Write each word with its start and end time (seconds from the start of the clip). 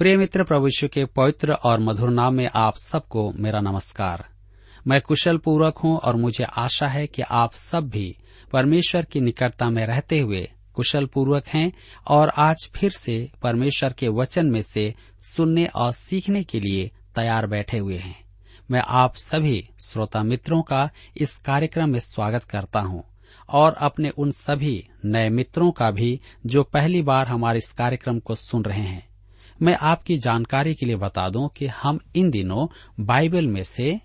प्रिय 0.00 0.16
मित्र 0.16 0.44
प्रभु 0.44 0.68
के 0.86 1.04
पवित्र 1.04 1.52
और 1.52 1.80
मधुर 1.80 2.10
नाम 2.10 2.34
में 2.34 2.50
आप 2.54 2.76
सबको 2.76 3.32
मेरा 3.32 3.60
नमस्कार। 3.60 4.24
मैं 4.86 5.00
कुशल 5.00 5.38
पूर्वक 5.38 5.78
हूँ 5.78 5.98
और 5.98 6.16
मुझे 6.16 6.44
आशा 6.44 6.86
है 6.86 7.06
कि 7.06 7.22
आप 7.22 7.54
सब 7.54 7.88
भी 7.88 8.16
परमेश्वर 8.52 9.04
की 9.04 9.20
निकटता 9.20 9.70
में 9.70 9.86
रहते 9.86 10.20
हुए 10.20 10.52
कुशल 10.74 11.06
पूर्वक 11.06 11.46
हैं 11.46 11.72
और 12.06 12.28
आज 12.28 12.70
फिर 12.76 12.90
से 12.90 13.30
परमेश्वर 13.42 13.92
के 13.92 14.08
वचन 14.08 14.46
में 14.46 14.62
से 14.62 14.94
सुनने 15.36 15.66
और 15.66 15.92
सीखने 15.92 16.42
के 16.42 16.60
लिए 16.60 16.90
तैयार 17.14 17.46
बैठे 17.46 17.78
हुए 17.78 17.98
हैं। 17.98 18.24
मैं 18.70 18.82
आप 18.86 19.16
सभी 19.16 19.68
श्रोता 19.86 20.22
मित्रों 20.22 20.62
का 20.62 20.90
इस 21.16 21.36
कार्यक्रम 21.36 21.90
में 21.90 22.00
स्वागत 22.00 22.44
करता 22.44 22.80
हूँ 22.80 23.04
और 23.50 23.72
अपने 23.72 24.10
उन 24.10 24.30
सभी 24.30 24.88
नए 25.04 25.28
मित्रों 25.28 25.70
का 25.70 25.90
भी 25.90 26.20
जो 26.46 26.62
पहली 26.62 27.02
बार 27.02 27.26
हमारे 27.26 27.58
इस 27.58 27.72
कार्यक्रम 27.72 28.18
को 28.18 28.34
सुन 28.34 28.64
रहे 28.64 28.82
हैं। 28.82 29.09
मैं 29.62 29.76
आपकी 29.80 30.18
जानकारी 30.18 30.74
के 30.74 30.86
लिए 30.86 30.96
बता 30.96 31.28
दूँ 31.28 31.50
कि 31.56 31.66
हम 31.66 32.00
इन 32.16 32.30
दिनों 32.30 32.66
बाइबल 33.04 33.46
में 33.46 33.64
से 33.64 34.00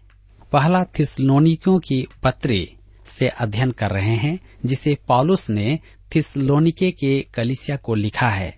पहला 0.51 0.83
थिसलोनिकियों 0.83 1.79
की 1.79 2.07
पत्री 2.23 2.73
से 3.05 3.27
अध्ययन 3.27 3.71
कर 3.71 3.89
रहे 3.89 4.15
हैं, 4.15 4.39
जिसे 4.65 4.97
पॉलुस 5.07 5.49
ने 5.49 5.79
थिसलोनिके 6.15 6.91
के 6.91 7.27
कलिसिया 7.33 7.77
को 7.77 7.95
लिखा 7.95 8.29
है। 8.29 8.57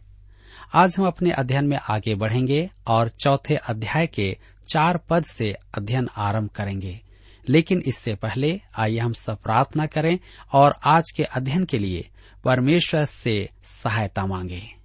आज 0.74 0.96
हम 0.98 1.08
अपने 1.08 1.32
अध्ययन 1.32 1.66
में 1.66 1.80
आगे 1.90 2.16
बढ़ेंगे 2.16 2.70
और 2.88 3.10
चौथे 3.10 3.56
अध्याय 3.56 4.08
के 4.08 4.38
चार 4.70 4.98
पद 4.98 5.26
से 5.26 5.56
अध्ययन 5.78 6.10
आरंभ 6.18 6.50
करेंगे। 6.50 7.00
लेकिन 7.50 7.84
इससे 7.86 8.16
पहले 8.16 8.62
आइए 8.78 9.00
हम 9.00 9.14
सब 9.14 9.38
प्रार्थना 9.38 9.86
करें 9.86 10.20
और 10.54 10.76
आज 10.88 11.12
के 11.12 11.24
अध्ययन 11.24 11.66
के 11.66 11.80
लिए 11.80 12.10
परमेश्वर 12.44 13.06
से 13.06 13.50
सहायता 13.64 14.26
मांगे। 14.26 14.77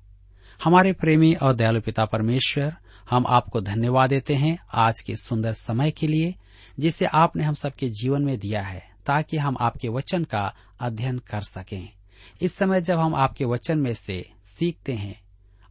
हमारे 0.65 0.93
प्रेमी 0.93 1.35
और 1.35 1.55
दयालु 1.55 1.81
पिता 1.81 2.05
परमेश्वर, 2.05 2.75
हम 3.11 3.27
आपको 3.29 3.61
धन्यवाद 3.61 4.11
देते 4.11 4.35
हैं 4.35 4.59
आज 4.75 5.01
के 5.01 5.17
सुंदर 5.17 5.53
समय 5.53 5.91
के 5.91 6.07
लिए, 6.07 6.35
जिसे 6.79 7.07
आपने 7.07 7.45
हम 7.45 7.55
सबके 7.55 7.89
जीवन 7.89 8.23
में 8.23 8.39
दिया 8.39 8.63
है, 8.63 8.91
ताकि 9.07 9.37
हम 9.37 9.57
आपके 9.61 9.89
वचन 9.89 10.25
का 10.25 10.55
अध्ययन 10.81 11.19
कर 11.19 11.41
सकें। 11.41 11.93
इस 12.41 12.55
समय 12.55 12.81
जब 12.81 12.99
हम 12.99 13.15
आपके 13.15 13.45
वचन 13.45 13.79
में 13.79 13.95
से 13.95 14.31
सीखते 14.45 14.93
हैं 14.93 15.21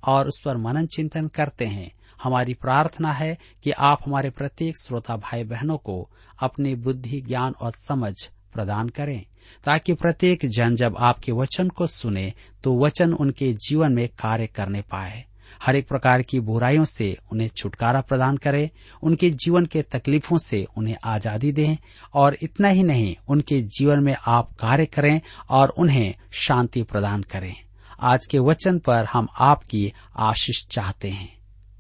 और 0.04 0.28
उस 0.28 0.42
पर 0.46 0.58
मनन 0.58 0.86
चिंतन 0.86 1.28
करते 1.28 1.66
हैं, 1.66 1.92
हमारी 2.24 2.54
प्रार्थना 2.54 3.14
है 3.14 3.38
कि 3.64 3.72
आप 3.72 4.00
हमारे 4.06 4.30
प्रत्येक 4.30 4.78
श्रोता 4.78 5.18
भाई 5.18 5.44
बहनों 5.44 5.78
को 5.78 6.10
अपनी 6.40 6.76
बुद्धि, 6.76 7.22
ज्ञान 7.22 7.54
और 7.62 7.72
समझ 7.72 8.30
प्रदान 8.54 8.90
करें, 8.90 9.24
ताकि 9.64 9.94
प्रत्येक 9.94 10.46
जन 10.46 10.76
जब 10.76 10.96
आपके 11.00 11.32
वचन 11.32 11.70
को 11.70 11.88
सुने 11.88 12.34
तो 12.64 12.78
वचन 12.80 13.14
उनके 13.14 13.54
जीवन 13.54 13.94
में 13.94 14.08
कार्य 14.10 14.48
करने 14.48 14.82
पाए। 14.82 15.24
हर 15.66 15.76
एक 15.76 15.88
प्रकार 15.88 16.22
की 16.22 16.40
बुराइयों 16.40 16.86
से 16.86 17.18
उन्हें 17.32 17.48
छुटकारा 17.48 18.02
प्रदान 18.02 18.38
करें, 18.38 18.70
उनके 19.04 19.30
जीवन 19.30 19.66
के 19.66 19.82
तकलीफों 19.82 20.38
से 20.38 20.66
उन्हें 20.78 20.96
आज़ादी 21.04 21.52
दें, 21.52 21.78
और 22.14 22.38
इतना 22.42 22.68
ही 22.68 22.84
नहीं, 22.84 23.16
उनके 23.28 23.62
जीवन 23.62 24.04
में 24.04 24.16
आप 24.28 24.54
कार्य 24.60 24.86
करें 24.86 25.22
और 25.50 25.70
उन्हें 25.70 26.16
शांति 26.32 26.84
प्रदान 26.84 27.24
करें। 27.24 27.56
आज 28.00 28.26
के 28.26 28.40
वचन 28.40 28.80
पर 28.80 29.06
हम 29.06 29.28
आपकी 29.40 29.92
आशीष 30.16 30.66
चाहते 30.68 31.10
हैं। 31.10 31.30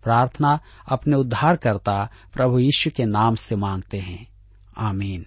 प्रार्थना 0.03 0.59
अपने 0.87 1.15
उद्धारकर्ता 1.15 2.09
प्रभु 2.33 2.59
यीशु 2.59 2.89
के 2.95 3.05
नाम 3.05 3.35
से 3.35 3.55
मांगते 3.55 3.97
हैं। 3.97 4.27
आमीन। 4.77 5.25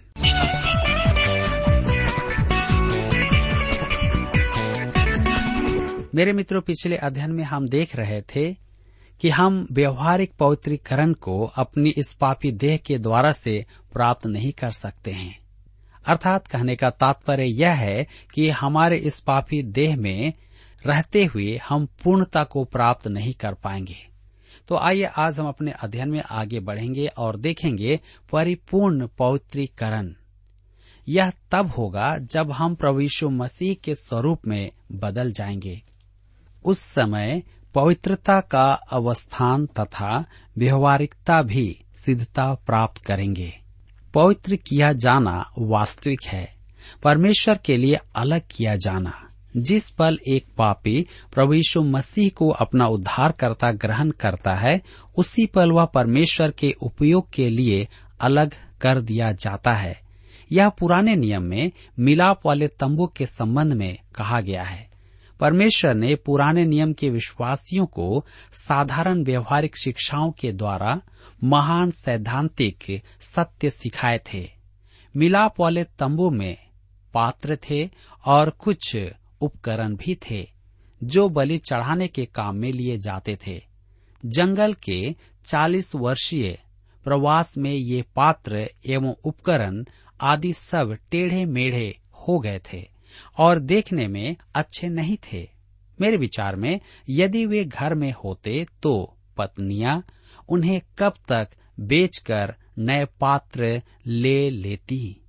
मेरे 6.15 6.33
मित्रों, 6.33 6.61
पिछले 6.61 6.95
अध्ययन 6.95 7.31
में 7.31 7.43
हम 7.43 7.69
देख 7.69 7.95
रहे 7.95 8.21
थे 8.21 8.53
कि 9.21 9.29
हम 9.29 9.67
व्यवहारिक 9.71 10.33
पवित्रीकरण 10.39 11.13
को 11.13 11.45
अपनी 11.45 11.89
इस 11.89 12.13
पापी 12.13 12.51
देह 12.51 12.77
के 12.77 12.97
द्वारा 12.97 13.31
से 13.31 13.65
प्राप्त 13.93 14.27
नहीं 14.27 14.51
कर 14.51 14.71
सकते 14.71 15.11
हैं। 15.11 15.39
अर्थात 16.05 16.47
कहने 16.47 16.75
का 16.75 16.89
तात्पर्य 16.89 17.43
यह 17.43 17.71
है 17.71 18.07
कि 18.33 18.49
हमारे 18.49 18.97
इस 18.97 19.19
पापी 19.19 19.63
देह 19.63 19.97
में 19.97 20.33
रहते 20.85 21.25
हुए 21.25 21.59
हम 21.69 21.85
पूर्णता 22.03 22.43
को 22.43 22.63
प्राप्त 22.63 23.07
नहीं 23.07 23.33
कर 23.33 23.53
पाएँगे। 23.53 24.07
तो 24.67 24.77
आइए 24.77 25.03
आज 25.03 25.39
हम 25.39 25.47
अपने 25.47 25.71
अध्ययन 25.71 26.09
में 26.09 26.23
आगे 26.31 26.59
बढ़ेंगे 26.59 27.07
और 27.07 27.37
देखेंगे 27.37 27.99
परिपूर्ण 28.31 29.07
पवित्रीकरण। 29.07 30.13
यह 31.07 31.31
तब 31.51 31.67
होगा 31.67 32.17
जब 32.17 32.51
हम 32.51 32.75
प्रभु 32.75 32.99
यीशु 32.99 33.29
मसीह 33.29 33.73
के 33.73 33.95
स्वरूप 33.95 34.47
में 34.47 34.71
बदल 34.91 35.31
जाएँगे। 35.31 35.94
उस 36.65 36.79
समय 36.79 37.43
पवित्रता 37.75 38.39
का 38.39 38.73
अवस्थान 38.73 39.65
तथा 39.65 40.25
व्यवहारिकता 40.57 41.41
भी 41.41 41.81
सिद्धता 41.97 42.53
प्राप्त 42.53 43.05
करेंगे। 43.05 43.53
पवित्र 44.13 44.55
किया 44.55 44.93
जाना 44.93 45.51
वास्तविक 45.57 46.23
है। 46.23 46.55
परमेश्वर 47.03 47.59
के 47.65 47.77
लिए 47.77 47.97
अलग 48.15 48.41
किया 48.51 48.75
जाना। 48.75 49.21
जिस 49.57 49.89
पल 49.89 50.19
एक 50.27 50.45
पापी 50.57 51.07
प्रभु 51.33 51.53
यीशु 51.53 51.83
मसीह 51.83 52.29
को 52.29 52.49
अपना 52.49 52.87
उद्धारकर्ता 52.87 53.71
ग्रहण 53.71 54.11
करता 54.11 54.55
है, 54.55 54.81
उसी 55.17 55.45
पल 55.45 55.71
वह 55.71 55.85
परमेश्वर 55.85 56.51
के 56.51 56.75
उपयोग 56.81 57.29
के 57.33 57.49
लिए 57.49 57.87
अलग 58.21 58.51
कर 58.81 59.01
दिया 59.01 59.31
जाता 59.31 59.73
है। 59.73 60.01
यह 60.51 60.69
पुराने 60.69 61.15
नियम 61.15 61.41
में 61.41 61.71
मिलाप 61.99 62.41
वाले 62.45 62.67
तंबू 62.67 63.07
के 63.07 63.25
संबंध 63.25 63.73
में 63.73 63.97
कहा 64.15 64.41
गया 64.41 64.63
है। 64.63 64.94
परमेश्वर 65.39 65.95
ने 65.95 66.15
पुराने 66.15 66.65
नियम 66.65 66.93
के 66.93 67.09
विश्वासियों 67.09 67.85
को 67.85 68.25
साधारण 68.53 69.23
व्यवहारिक 69.23 69.77
शिक्षाओं 69.77 70.31
के 70.31 70.51
द्वारा 70.51 71.01
महान 71.43 71.91
सैद्धांतिक 71.91 73.01
सत्य 73.21 73.69
सिखाए 73.69 74.21
थे। 74.33 74.49
मिलाप 75.15 75.59
वाले 75.59 75.83
तंबू 75.83 76.29
में 76.29 76.57
पात्र 77.13 77.57
थे 77.69 77.89
और 78.25 78.49
कुछ 78.49 78.97
उपकरण 79.41 79.95
भी 79.95 80.15
थे, 80.15 80.49
जो 81.03 81.29
बलि 81.29 81.57
चढ़ाने 81.57 82.07
के 82.07 82.25
काम 82.25 82.55
में 82.55 82.71
लिए 82.71 82.97
जाते 82.97 83.37
थे। 83.47 83.63
जंगल 84.25 84.73
के 84.73 85.15
चालीस 85.45 85.95
वर्षीय 85.95 86.59
प्रवास 87.03 87.57
में 87.57 87.71
ये 87.71 88.05
पात्र 88.15 88.69
एवं 88.85 89.15
उपकरण 89.23 89.85
आदि 90.21 90.53
सब 90.53 90.97
टेढ़े 91.11 91.45
मेढ़े 91.45 91.99
हो 92.13 92.39
गए 92.39 92.59
थे। 92.73 92.94
और 93.37 93.59
देखने 93.59 94.07
में 94.07 94.35
अच्छे 94.55 94.89
नहीं 94.89 95.17
थे। 95.17 95.49
मेरे 96.01 96.17
विचार 96.17 96.55
में, 96.55 96.79
यदि 97.09 97.45
वे 97.45 97.65
घर 97.65 97.95
में 97.95 98.13
होते 98.23 98.67
तो 98.83 99.17
पत्नियाँ 99.37 100.05
उन्हें 100.49 100.81
कब 100.99 101.13
तक 101.27 101.49
बेचकर 101.79 102.55
नए 102.77 103.05
पात्र 103.05 103.81
ले 104.05 104.49
लेती? 104.49 105.21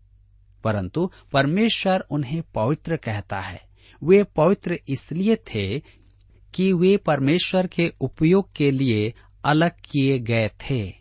परंतु 0.65 1.11
परमेश्वर 1.33 2.01
उन्हें 2.11 2.43
पवित्र 2.55 2.97
कहता 2.97 3.41
है। 3.41 3.63
वे 4.05 4.25
पवित्र 4.25 4.79
इसलिए 4.89 5.37
थे 5.37 5.83
कि 6.55 6.73
वे 6.73 6.97
परमेश्वर 6.97 7.67
के 7.67 7.93
उपयोग 8.01 8.53
के 8.53 8.71
लिए 8.71 9.15
अलग 9.45 9.71
किए 9.71 10.19
गए 10.19 10.49
थे। 10.49 10.95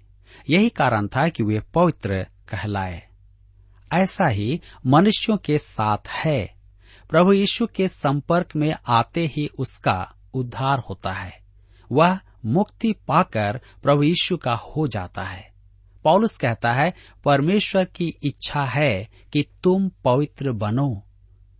यही 0.49 0.69
कारण 0.69 1.07
था 1.07 1.29
कि 1.29 1.43
वे 1.43 1.59
पवित्र 1.59 2.23
कहलाए। 2.23 3.07
ऐसा 3.93 4.27
ही 4.27 4.61
मनुष्यों 4.85 5.37
के 5.37 5.57
साथ 5.57 6.07
है। 6.07 6.54
प्रभु 7.09 7.33
यीशु 7.33 7.67
के 7.67 7.87
संपर्क 7.87 8.55
में 8.55 8.75
आते 8.87 9.25
ही 9.25 9.47
उसका 9.47 10.15
उद्धार 10.33 10.79
होता 10.79 11.11
है। 11.13 11.39
वह 11.91 12.19
मुक्ति 12.45 12.95
पाकर 13.07 13.61
प्रभु 13.83 14.03
यीशु 14.03 14.37
का 14.37 14.53
हो 14.53 14.87
जाता 14.87 15.23
है। 15.23 15.53
पौलुस 16.03 16.37
कहता 16.37 16.73
है, 16.73 16.93
परमेश्वर 17.25 17.85
की 17.85 18.13
इच्छा 18.23 18.63
है 18.63 19.09
कि 19.33 19.45
तुम 19.63 19.91
पवित्र 20.03 20.51
बनो। 20.51 21.03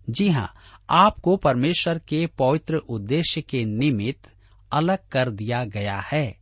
जी 0.10 0.30
हाँ 0.30 0.54
आपको 0.90 1.38
परमेश्वर 1.38 2.00
के 2.00 2.28
पवित्र 2.28 2.76
उद्देश्य 2.76 3.42
के 3.42 3.66
निमित्त 3.66 4.34
अलग 4.72 4.98
कर 5.12 5.30
दिया 5.30 5.66
गया 5.66 6.00
है। 6.00 6.38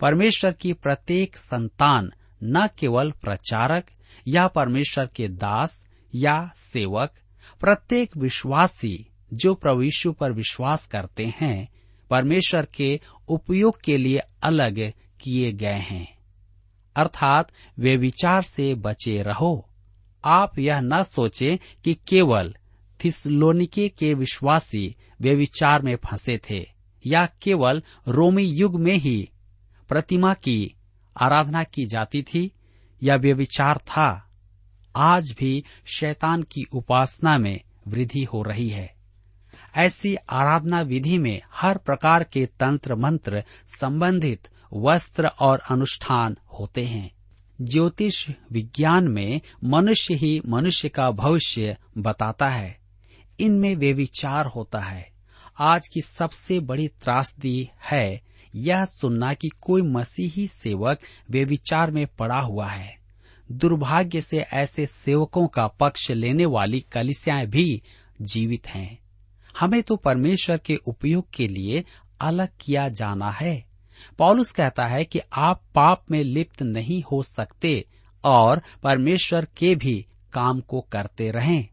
परमेश्वर 0.00 0.52
की 0.52 0.72
प्रत्येक 0.72 1.36
संतान 1.36 2.12
न 2.44 2.68
केवल 2.78 3.10
प्रचारक 3.10 3.84
या 4.28 4.48
परमेश्वर 4.48 5.06
के 5.06 5.28
दास 5.28 5.86
या 6.14 6.52
सेवक 6.56 7.14
प्रत्येक 7.60 8.16
विश्वासी 8.16 9.06
जो 9.32 9.82
यीशु 9.82 10.12
पर 10.12 10.32
विश्वास 10.32 10.86
करते 10.86 11.34
हैं, 11.40 11.68
परमेश्वर 12.10 12.64
के 12.64 13.00
उपयोग 13.28 13.80
के 13.80 13.96
लिए 13.96 14.20
अलग 14.42 14.92
किए 15.20 15.52
गए 15.52 15.72
हैं। 15.72 16.18
अर्थात 16.96 17.52
वे 17.78 17.96
विचार 17.96 18.42
से 18.42 18.74
बचे 18.74 19.22
रहो। 19.22 19.68
आप 20.24 20.58
यह 20.58 20.80
न 20.80 21.02
सोचे 21.02 21.60
कि 21.84 21.94
केवल 21.94 22.54
थिसलोनिके 23.04 23.88
के 23.88 24.14
विश्वासी 24.14 24.96
वे 25.20 25.34
विचार 25.34 25.82
में 25.82 25.96
फंसे 25.96 26.40
थे, 26.50 26.70
या 27.06 27.28
केवल 27.42 27.82
रोमी 28.08 28.42
युग 28.42 28.80
में 28.80 28.96
ही 28.96 29.28
प्रतिमा 29.88 30.34
की 30.34 30.74
आराधना 31.22 31.64
की 31.64 31.86
जाती 31.86 32.22
थी, 32.22 32.50
या 33.02 33.16
वे 33.16 33.32
विचार 33.32 33.78
था। 33.78 34.26
आज 34.96 35.34
भी 35.38 35.64
शैतान 35.86 36.42
की 36.42 36.64
उपासना 36.72 37.38
में 37.38 37.60
वृद्धि 37.88 38.24
हो 38.24 38.42
रही 38.42 38.68
है। 38.68 38.94
ऐसी 39.76 40.14
आराधना 40.14 40.80
विधि 40.80 41.18
में 41.18 41.40
हर 41.52 41.78
प्रकार 41.78 42.24
के 42.24 42.46
तंत्र 42.46 42.94
मंत्र 42.94 43.44
संबंधित 43.80 44.48
वस्त्र 44.74 45.26
और 45.26 45.58
अनुष्ठान 45.70 46.36
होते 46.58 46.84
हैं। 46.84 47.14
ज्योतिष 47.62 48.30
विज्ञान 48.52 49.08
में 49.08 49.40
मनुष्य 49.64 50.14
ही 50.14 50.42
मनुष्य 50.48 50.88
का 50.88 51.10
भविष्य 51.10 51.76
बताता 51.98 52.48
है। 52.48 52.80
इनमें 53.40 53.76
वे 53.76 53.92
विचार 53.92 54.46
होता 54.46 54.78
है। 54.78 55.10
आज 55.58 55.88
की 55.88 56.00
सबसे 56.00 56.60
बड़ी 56.60 56.88
त्रासदी 56.88 57.70
है 57.90 58.22
यह 58.54 58.84
सुनना 58.84 59.34
कि 59.34 59.48
कोई 59.48 59.82
मसीही 59.82 60.46
सेवक 60.46 61.00
वे 61.30 61.44
विचार 61.44 61.90
में 61.90 62.06
पड़ा 62.06 62.40
हुआ 62.40 62.66
है। 62.66 62.99
दुर्भाग्य 63.52 64.20
से 64.20 64.38
ऐसे 64.40 64.86
सेवकों 64.86 65.48
का 65.48 65.66
पक्ष 65.66 66.10
लेने 66.10 66.46
वाली 66.46 66.80
कलिसियाएँ 66.80 67.46
भी 67.46 67.82
जीवित 68.22 68.66
हैं। 68.68 68.98
हमें 69.60 69.82
तो 69.82 69.96
परमेश्वर 69.96 70.58
के 70.58 70.76
उपयोग 70.76 71.30
के 71.34 71.48
लिए 71.48 71.84
अलग 72.20 72.48
किया 72.60 72.88
जाना 72.88 73.30
है। 73.30 73.64
पॉलुस 74.18 74.52
कहता 74.52 74.86
है 74.86 75.04
कि 75.04 75.20
आप 75.32 75.62
पाप 75.74 76.04
में 76.10 76.24
लिप्त 76.24 76.62
नहीं 76.62 77.02
हो 77.02 77.22
सकते 77.22 77.84
और 78.24 78.62
परमेश्वर 78.82 79.44
के 79.44 79.74
भी 79.74 80.06
काम 80.32 80.60
को 80.60 80.80
करते 80.80 81.30
रहें। 81.30 81.68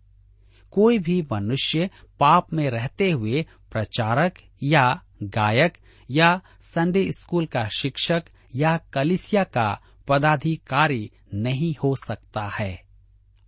कोई 0.71 0.99
भी 0.99 1.27
मनुष्य 1.31 1.89
पाप 2.19 2.53
में 2.53 2.69
रहते 2.69 3.11
हुए 3.11 3.45
प्रचारक 3.71 4.33
या 4.63 5.03
गायक 5.23 5.77
या 6.11 6.41
संडे 6.61 7.11
स्कूल 7.11 7.45
का 7.45 7.67
शिक्षक 7.67 8.23
या 8.55 8.77
कलिसिया 8.77 9.43
का 9.43 9.81
पदाधिकारी 10.07 11.11
नहीं 11.33 11.75
हो 11.83 11.95
सकता 11.95 12.47
है। 12.47 12.83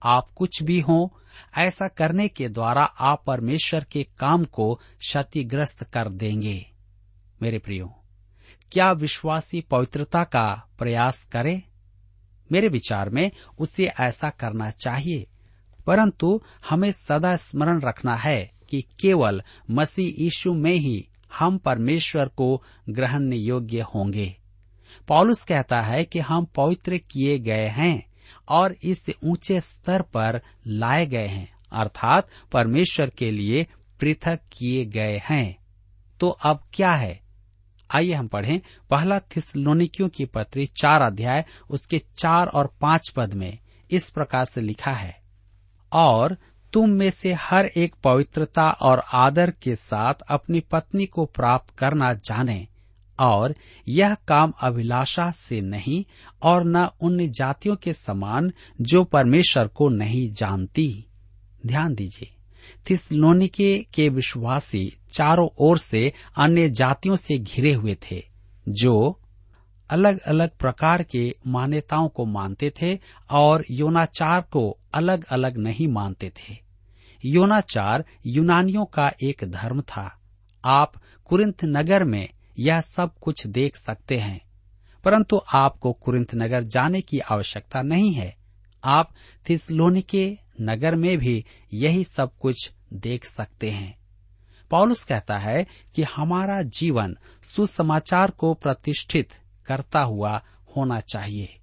आप 0.03 0.29
कुछ 0.29 0.63
भी 0.63 0.79
हो, 0.79 1.17
ऐसा 1.57 1.87
करने 1.87 2.27
के 2.27 2.49
द्वारा 2.49 2.83
आप 2.83 3.23
परमेश्वर 3.27 3.83
के 3.83 4.03
काम 4.03 4.43
को 4.45 4.75
क्षतिग्रस्त 4.75 5.83
कर 5.83 6.09
देंगे। 6.09 6.71
मेरे 7.41 7.59
प्रियो, 7.59 7.95
क्या 8.71 8.91
विश्वासी 8.91 9.61
पवित्रता 9.61 10.23
का 10.23 10.67
प्रयास 10.77 11.23
करे? 11.23 11.63
मेरे 12.51 12.67
विचार 12.67 13.09
में 13.09 13.31
उसे 13.59 13.85
ऐसा 13.85 14.29
करना 14.29 14.71
चाहिए, 14.71 15.27
परंतु 15.87 16.41
हमें 16.69 16.91
सदा 16.91 17.37
स्मरण 17.37 17.81
रखना 17.81 18.15
है 18.15 18.51
कि 18.69 18.81
केवल 18.81 19.41
मसीह 19.71 20.23
यीशु 20.23 20.53
में 20.53 20.73
ही 20.73 21.07
हम 21.39 21.57
परमेश्वर 21.57 22.27
को 22.27 22.63
ग्रहण 22.89 23.33
योग्य 23.33 23.81
होंगे। 23.81 24.38
पॉलुस 25.07 25.43
कहता 25.43 25.81
है 25.81 26.03
कि 26.03 26.19
हम 26.19 26.45
पवित्र 26.45 26.97
किए 26.97 27.39
गए 27.39 27.67
हैं 27.67 28.05
और 28.49 28.75
इस 28.83 29.05
ऊँचे 29.23 29.61
स्तर 29.61 30.01
पर 30.01 30.41
लाए 30.67 31.05
गए 31.05 31.27
हैं, 31.27 31.51
अर्थात 31.71 32.27
परमेश्वर 32.51 33.09
के 33.09 33.31
लिए 33.31 33.67
पृथक 33.99 34.39
किए 34.51 34.85
गए 34.85 35.21
हैं। 35.25 35.57
तो 36.19 36.29
अब 36.29 36.63
क्या 36.73 36.93
है? 36.93 37.19
आइए 37.95 38.13
हम 38.13 38.27
पढ़ें 38.27 38.61
पहला 38.89 39.19
थिसलोनिकियों 39.19 40.09
की 40.09 40.25
पत्री 40.25 40.65
चार 40.65 41.01
अध्याय, 41.01 41.45
उसके 41.69 42.01
चार 42.17 42.47
और 42.47 42.73
पाँच 42.81 43.09
पद 43.09 43.33
में 43.33 43.57
इस 43.91 44.09
प्रकार 44.09 44.45
से 44.45 44.61
लिखा 44.61 44.91
है, 44.91 45.21
और 45.93 46.37
तुम 46.73 46.89
में 46.89 47.09
से 47.09 47.33
हर 47.33 47.65
एक 47.65 47.95
पवित्रता 48.03 48.69
और 48.71 49.03
आदर 49.13 49.51
के 49.51 49.75
साथ 49.75 50.13
अपनी 50.29 50.59
पत्नी 50.59 51.05
को 51.05 51.25
प्राप्त 51.25 51.77
करना 51.77 52.13
जाने 52.13 52.67
और 53.19 53.55
यह 53.87 54.15
काम 54.15 54.53
अभिलाषा 54.61 55.31
से 55.31 55.61
नहीं 55.61 56.03
और 56.41 56.63
न 56.65 56.89
उन 57.01 57.27
जातियों 57.31 57.75
के 57.75 57.93
समान 57.93 58.51
जो 58.81 59.03
परमेश्वर 59.03 59.67
को 59.67 59.89
नहीं 59.89 60.31
जानती। 60.33 61.05
ध्यान 61.65 61.95
दीजिए 61.95 62.35
थिसलोनिके 62.89 63.85
के 63.93 64.09
विश्वासी 64.09 64.91
चारों 65.11 65.47
ओर 65.59 65.77
से 65.77 66.13
अन्य 66.37 66.69
जातियों 66.69 67.15
से 67.15 67.37
घिरे 67.39 67.73
हुए 67.73 67.97
थे, 68.11 68.23
जो 68.69 69.19
अलग 69.89 70.19
अलग 70.19 70.49
प्रकार 70.57 71.03
के 71.03 71.35
मान्यताओं 71.47 72.09
को 72.09 72.25
मानते 72.25 72.71
थे 72.81 72.99
और 73.31 73.65
योनाचार 73.71 74.41
को 74.41 74.77
अलग 74.93 75.23
अलग 75.23 75.57
नहीं 75.57 75.87
मानते 75.87 76.29
थे। 76.29 76.57
योनाचार 77.25 78.05
यूनानियों 78.25 78.85
का 78.85 79.11
एक 79.23 79.43
धर्म 79.43 79.81
था। 79.81 80.19
आप 80.65 80.93
कुरिंथ 81.25 81.65
नगर 81.65 82.03
में 82.03 82.29
यह 82.59 82.81
सब 82.81 83.13
कुछ 83.21 83.47
देख 83.47 83.77
सकते 83.77 84.19
हैं। 84.19 84.41
परंतु 85.03 85.41
आपको 85.53 85.93
कुरिंथ 85.93 86.25
नगर 86.35 86.63
जाने 86.63 87.01
की 87.01 87.19
आवश्यकता 87.19 87.81
नहीं 87.81 88.13
है। 88.13 88.37
आप 88.83 89.13
थिसलोनिके 89.49 90.37
नगर 90.61 90.95
में 90.95 91.17
भी 91.17 91.45
यही 91.73 92.03
सब 92.03 92.37
कुछ 92.37 92.71
देख 92.93 93.25
सकते 93.25 93.71
हैं। 93.71 93.99
पॉलुस 94.71 95.03
कहता 95.03 95.37
है 95.37 95.67
कि 95.95 96.03
हमारा 96.03 96.61
जीवन 96.61 97.17
सुसमाचार 97.55 98.31
को 98.31 98.53
प्रतिष्ठित 98.53 99.29
करता 99.65 100.01
हुआ 100.01 100.43
होना 100.77 100.99
चाहिए। 100.99 101.59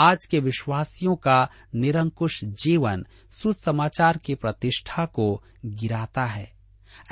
आज 0.00 0.18
के 0.30 0.40
विश्वासियों 0.40 1.16
का 1.16 1.48
निरंकुश 1.74 2.44
जीवन 2.44 3.06
सुसमाचार 3.30 4.16
की 4.16 4.34
प्रतिष्ठा 4.34 5.06
को 5.06 5.44
गिराता 5.66 6.24
है। 6.24 6.61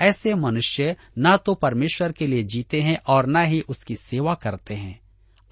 ऐसे 0.01 0.35
मनुष्य 0.35 0.97
न 1.19 1.37
तो 1.37 1.55
परमेश्वर 1.55 2.13
के 2.13 2.27
लिए 2.27 2.43
जीते 2.43 2.83
हैं 2.83 2.99
और 3.07 3.27
न 3.27 3.37
ही 3.37 3.61
उसकी 3.61 3.97
सेवा 3.97 4.35
करते 4.35 4.75
हैं। 4.75 5.01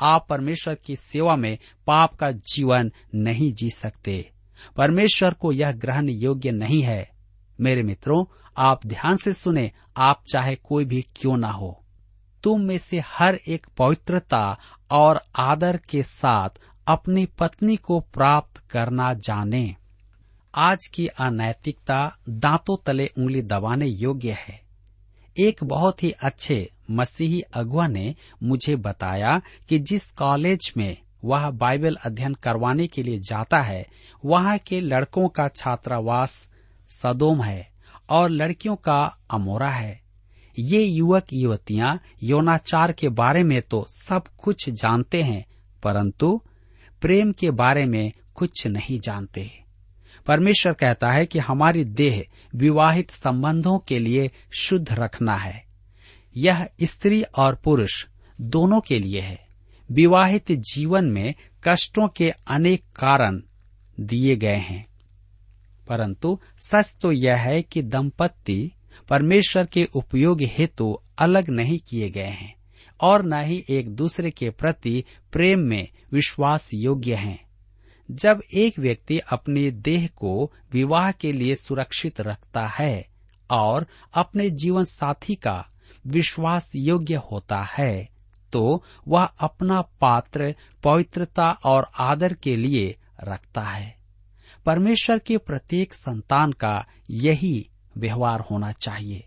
आप 0.00 0.26
परमेश्वर 0.30 0.74
की 0.74 0.96
सेवा 0.96 1.36
में 1.36 1.58
पाप 1.86 2.14
का 2.14 2.30
जीवन 2.30 2.92
नहीं 3.14 3.52
जी 3.52 3.70
सकते। 3.70 4.30
परमेश्वर 4.76 5.34
को 5.34 5.52
यह 5.52 5.72
ग्रहण 5.72 6.08
योग्य 6.08 6.50
नहीं 6.50 6.82
है। 6.82 7.10
मेरे 7.60 7.82
मित्रों, 7.82 8.24
आप 8.58 8.86
ध्यान 8.86 9.16
से 9.16 9.32
सुने, 9.32 9.72
आप 9.96 10.24
चाहे 10.32 10.54
कोई 10.54 10.84
भी 10.84 11.06
क्यों 11.16 11.36
ना 11.36 11.48
हो। 11.48 11.84
तुम 12.42 12.60
में 12.60 12.78
से 12.78 13.02
हर 13.06 13.34
एक 13.34 13.66
पवित्रता 13.78 14.58
और 14.90 15.20
आदर 15.36 15.76
के 15.76 16.02
साथ 16.02 16.50
अपनी 16.86 17.26
पत्नी 17.26 17.76
को 17.76 18.00
प्राप्त 18.00 18.70
करना 18.70 19.14
जाने। 19.14 19.76
आज 20.54 20.86
की 20.86 21.06
अनैतिकता 21.06 22.18
दांतों 22.28 22.76
तले 22.86 23.06
उंगली 23.18 23.42
दबाने 23.42 23.86
योग्य 23.86 24.36
है। 24.38 24.60
एक 25.36 25.62
बहुत 25.64 26.02
ही 26.02 26.10
अच्छे 26.10 26.70
मसीही 26.90 27.40
अगुआ 27.40 27.86
ने 27.86 28.14
मुझे 28.42 28.76
बताया 28.76 29.40
कि 29.68 29.78
जिस 29.78 30.10
कॉलेज 30.12 30.72
में 30.76 30.96
वह 31.24 31.50
बाइबल 31.50 31.94
अध्ययन 31.94 32.34
करवाने 32.34 32.86
के 32.86 33.02
लिए 33.02 33.18
जाता 33.18 33.60
है, 33.60 33.86
वहाँ 34.24 34.58
के 34.58 34.80
लड़कों 34.80 35.28
का 35.28 35.48
छात्रावास 35.48 36.48
सदोम 36.90 37.42
है 37.42 37.68
और 38.10 38.30
लड़कियों 38.30 38.76
का 38.76 39.18
अमोरा 39.30 39.70
है। 39.70 40.00
ये 40.56 40.82
युवक 40.82 41.26
युवतियाँ 41.32 41.98
यौनाचार 42.22 42.92
के 42.92 43.08
बारे 43.08 43.42
में 43.42 43.60
तो 43.62 43.84
सब 43.90 44.28
कुछ 44.38 44.68
जानते 44.70 45.22
हैं, 45.22 45.44
परंतु 45.82 46.40
प्रेम 47.02 47.32
के 47.32 47.50
बारे 47.50 47.86
में 47.86 48.12
कुछ 48.34 48.66
नहीं 48.66 49.00
जानते। 49.00 49.57
परमेश्वर 50.28 50.72
कहता 50.72 51.10
है 51.10 51.26
कि 51.26 51.38
हमारी 51.38 51.84
देह 51.84 52.26
विवाहित 52.54 53.10
संबंधों 53.10 53.78
के 53.78 53.98
लिए 53.98 54.30
शुद्ध 54.58 54.92
रखना 54.92 55.34
है। 55.34 55.64
यह 56.36 56.68
स्त्री 56.82 57.22
और 57.22 57.54
पुरुष 57.54 58.06
दोनों 58.40 58.80
के 58.80 58.98
लिए 58.98 59.20
है। 59.20 59.46
विवाहित 59.92 60.52
जीवन 60.52 61.04
में 61.04 61.34
कष्टों 61.64 62.08
के 62.08 62.30
अनेक 62.30 62.80
कारण 62.80 63.42
दिए 64.00 64.36
गए 64.36 64.56
हैं। 64.56 64.86
परंतु 65.88 66.40
सच 66.58 66.96
तो 67.00 67.12
यह 67.12 67.36
है 67.36 67.62
कि 67.62 67.82
दंपत्ति 67.82 68.72
परमेश्वर 69.08 69.66
के 69.66 69.84
उपयोग 69.84 70.42
हेतु 70.42 70.98
अलग 71.18 71.50
नहीं 71.50 71.78
किए 71.78 72.10
गए 72.10 72.22
हैं 72.22 72.54
और 73.00 73.22
न 73.22 73.32
ही 73.32 73.64
एक 73.70 73.90
दूसरे 73.90 74.30
के 74.30 74.50
प्रति 74.50 75.04
प्रेम 75.32 75.58
में 75.58 75.88
विश्वास 76.12 76.74
योग्य 76.74 77.14
हैं। 77.14 77.47
जब 78.10 78.42
एक 78.54 78.78
व्यक्ति 78.78 79.18
अपने 79.18 79.70
देह 79.70 80.06
को 80.06 80.52
विवाह 80.72 81.12
के 81.12 81.32
लिए 81.32 81.54
सुरक्षित 81.54 82.20
रखता 82.20 82.66
है 82.66 83.08
और 83.50 83.86
अपने 84.14 84.50
जीवन 84.50 84.84
साथी 84.84 85.34
का 85.34 85.66
विश्वास 86.06 86.72
योग्य 86.76 87.14
होता 87.14 87.62
है 87.62 88.08
तो 88.52 88.84
वह 89.08 89.24
अपना 89.24 89.80
पात्र, 89.82 90.54
पवित्रता 90.84 91.50
और 91.50 91.90
आदर 91.98 92.32
के 92.32 92.56
लिए 92.56 92.96
रखता 93.24 93.62
है। 93.62 93.96
परमेश्वर 94.66 95.18
के 95.18 95.38
प्रत्येक 95.38 95.94
संतान 95.94 96.52
का 96.52 96.86
यही 97.10 97.70
व्यवहार 97.96 98.40
होना 98.40 98.72
चाहिए। 98.72 99.26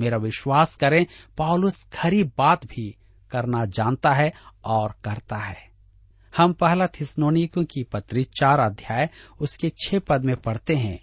मेरा 0.00 0.18
विश्वास 0.18 0.76
करें 0.76 1.06
पॉलुस 1.36 1.86
खरी 1.92 2.24
बात 2.24 2.66
भी 2.66 2.96
करना 3.30 3.64
जानता 3.64 4.12
है 4.12 4.32
और 4.64 4.94
करता 5.04 5.36
है। 5.36 5.65
हम 6.36 6.52
पहला 6.52 6.86
थिसनोनिकों 6.86 7.64
की 7.64 7.82
पत्री 7.82 8.22
चार 8.38 8.60
अध्याय, 8.60 9.08
उसके 9.40 9.68
छह 9.78 9.98
पद 9.98 10.24
में 10.24 10.36
पढ़ते 10.36 10.74
हैं 10.76 10.98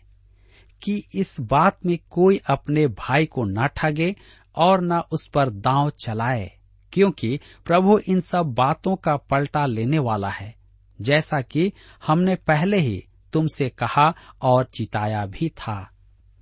कि 0.81 1.03
इस 1.15 1.39
बात 1.39 1.85
में 1.85 1.97
कोई 2.09 2.39
अपने 2.47 2.87
भाई 2.87 3.25
को 3.25 3.43
न 3.43 3.67
ठगे 3.67 4.15
और 4.55 4.81
न 4.81 5.01
उस 5.11 5.27
पर 5.27 5.49
दांव 5.49 5.89
चलाए, 6.05 6.51
क्योंकि 6.93 7.39
प्रभु 7.65 7.97
इन 7.99 8.21
सब 8.21 8.53
बातों 8.53 8.95
का 8.95 9.15
पलटा 9.17 9.65
लेने 9.65 9.99
वाला 9.99 10.29
है, 10.29 10.53
जैसा 10.99 11.41
कि 11.41 11.71
हमने 12.07 12.35
पहले 12.35 12.77
ही 12.77 13.03
तुमसे 13.33 13.69
कहा 13.69 14.13
और 14.41 14.69
चिताया 14.75 15.25
भी 15.25 15.49
था। 15.49 15.89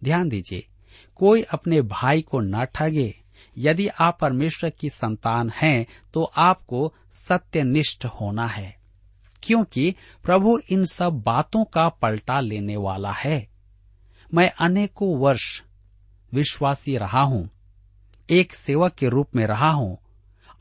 ध्यान 0.02 0.30
दीजिए, 0.30 0.68
कोई 1.16 1.42
अपने 1.44 1.82
भाई 1.82 2.22
को 2.22 2.40
न 2.40 2.66
ठगे। 2.66 3.14
यदि 3.58 3.88
आप 3.88 4.18
परमेश्वर 4.22 4.70
की 4.70 4.90
संतान 4.90 5.52
हैं 5.56 5.86
तो 6.14 6.24
आपको 6.24 6.94
सत्यनिष्ठ 7.20 8.06
होना 8.06 8.46
है। 8.48 8.81
क्योंकि 9.44 9.96
प्रभु 10.24 10.58
इन 10.70 10.86
सब 10.86 11.22
बातों 11.22 11.64
का 11.66 11.90
पलटा 11.90 12.40
लेने 12.40 12.76
वाला 12.78 13.12
है। 13.12 13.48
मैं 14.34 14.50
अनेकों 14.60 15.18
वर्ष 15.18 15.62
विश्वासी 16.34 16.98
रहा 16.98 17.22
हूँ, 17.22 17.50
एक 18.30 18.54
सेवक 18.54 18.94
के 18.94 19.10
रूप 19.10 19.36
में 19.36 19.46
रहा 19.48 19.70
हूँ, 19.70 19.98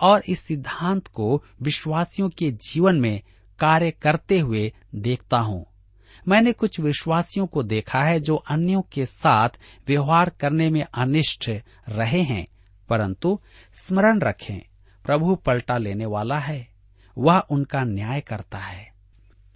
और 0.00 0.22
इस 0.28 0.40
सिद्धांत 0.40 1.06
को 1.06 1.42
विश्वासियों 1.62 2.28
के 2.28 2.50
जीवन 2.50 3.00
में 3.00 3.20
कार्य 3.58 3.90
करते 3.90 4.38
हुए 4.38 4.72
देखता 4.94 5.38
हूँ। 5.38 5.66
मैंने 6.28 6.52
कुछ 6.52 6.80
विश्वासियों 6.80 7.46
को 7.46 7.62
देखा 7.62 8.02
है 8.02 8.20
जो 8.20 8.37
अन्यों 8.37 8.82
के 8.82 9.06
साथ 9.06 9.49
व्यवहार 9.87 10.30
करने 10.30 10.70
में 10.70 10.84
अनिष्ट 10.94 11.50
रहे 11.88 12.20
हैं, 12.22 12.46
परंतु 12.88 13.38
स्मरण 13.75 14.20
रखें, 14.20 14.60
प्रभु 15.04 15.34
पलटा 15.37 15.78
लेने 15.78 16.06
वाला 16.06 16.38
है। 16.38 16.68
वह 17.19 17.38
उनका 17.38 17.85
न्याय 17.85 18.21
करता 18.21 18.59
है। 18.59 18.88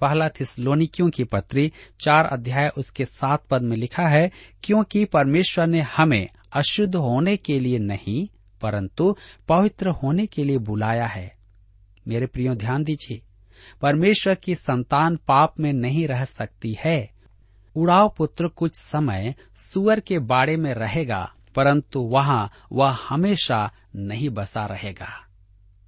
पहला 0.01 0.29
थिसलोनिकियों 0.29 1.11
की 1.11 1.25
पत्री 1.25 1.73
चार 2.01 2.25
अध्याय 2.25 2.69
उसके 2.69 3.05
सात 3.05 3.45
पद 3.47 3.63
में 3.63 3.77
लिखा 3.77 4.07
है, 4.09 4.31
क्योंकि 4.63 5.05
परमेश्वर 5.05 5.67
ने 5.67 5.81
हमें 5.81 6.29
अशुद्ध 6.53 6.95
होने 6.97 7.37
के 7.37 7.61
लिए 7.61 7.79
नहीं, 7.79 8.27
परंतु 8.63 9.17
पवित्र 9.49 9.89
होने 9.89 10.27
के 10.27 10.45
लिए 10.45 10.59
बुलाया 10.59 11.07
है। 11.07 11.37
मेरे 12.09 12.27
प्रियो, 12.27 12.55
ध्यान 12.55 12.85
दीजिए, 12.85 13.23
परमेश्वर 13.83 14.35
की 14.35 14.55
संतान 14.55 15.17
पाप 15.17 15.61
में 15.61 15.73
नहीं 15.73 16.07
रह 16.09 16.25
सकती 16.25 16.77
है। 16.81 17.11
उड़ाव 17.77 18.15
पुत्र 18.17 18.49
कुछ 18.49 18.77
समय 18.77 19.35
सुअर 19.57 20.01
के 20.01 20.19
बाड़े 20.19 20.57
में 20.57 20.73
रहेगा, 20.75 21.33
परंतु 21.55 22.01
वहाँ 22.01 22.51
वह 22.73 22.97
हमेशा 23.09 23.71
नहीं 23.97 24.29
बसा 24.31 24.67
रहेगा। 24.67 25.09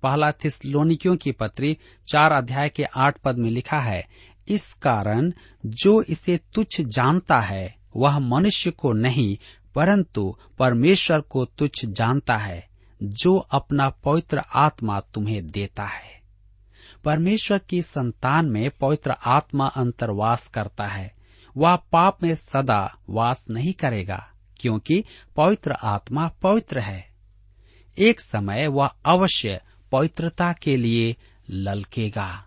पहला 0.07 0.33
थिसलोनिकियों 0.33 1.17
की 1.17 1.33
पत्री 1.33 1.79
चार 2.07 2.33
अध्याय 2.33 2.69
के 2.69 2.85
आठ 2.85 3.19
पद 3.19 3.37
में 3.39 3.51
लिखा 3.51 3.81
है, 3.81 4.07
इस 4.49 4.73
कारण 4.73 5.33
जो 5.67 6.03
इसे 6.03 6.41
तुच्छ 6.55 6.81
जानता 6.81 7.41
है, 7.41 7.77
वह 7.97 8.19
मनुष्य 8.19 8.71
को 8.71 8.93
नहीं, 8.93 9.37
परंतु 9.75 10.37
परमेश्वर 10.59 11.21
को 11.21 11.45
तुच्छ 11.45 11.85
जानता 11.85 12.37
है, 12.37 12.69
जो 13.03 13.37
अपना 13.37 13.91
पवित्र 13.91 14.43
आत्मा 14.55 15.01
तुम्हें 15.01 15.51
देता 15.51 15.85
है। 15.85 16.21
परमेश्वर 17.05 17.59
की 17.59 17.83
संतान 17.83 18.47
में 18.47 18.71
पवित्र 18.71 19.15
आत्मा 19.25 19.67
अंतर्वास 19.67 20.49
करता 20.49 20.87
है, 20.87 21.13
वह 21.57 21.77
पाप 21.77 22.23
में 22.23 22.35
सदा 22.35 22.99
वास 23.11 23.47
नहीं 23.51 23.73
करेगा, 23.73 24.29
क्योंकि 24.57 25.05
पवित्र 25.37 25.73
आत्मा 25.73 26.29
पवित्र 26.29 26.79
है। 26.79 27.17
एक 27.99 28.21
समय 28.21 28.67
वह 28.67 28.87
अवश्य 28.87 29.61
पवित्रता 29.97 30.53
के 30.53 30.77
लिए 30.77 31.17
ललकेगा। 31.51 32.45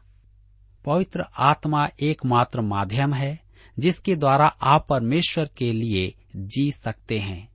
पवित्र 0.86 1.24
आत्मा 1.38 1.88
एकमात्र 2.00 2.62
माध्यम 2.62 3.14
है, 3.14 3.40
जिसके 3.80 4.16
द्वारा 4.16 4.48
आप 4.48 4.88
परमेश्वर 4.90 5.50
के 5.58 5.72
लिए 5.72 6.14
जी 6.36 6.72
सकते 6.72 7.20
हैं। 7.20 7.50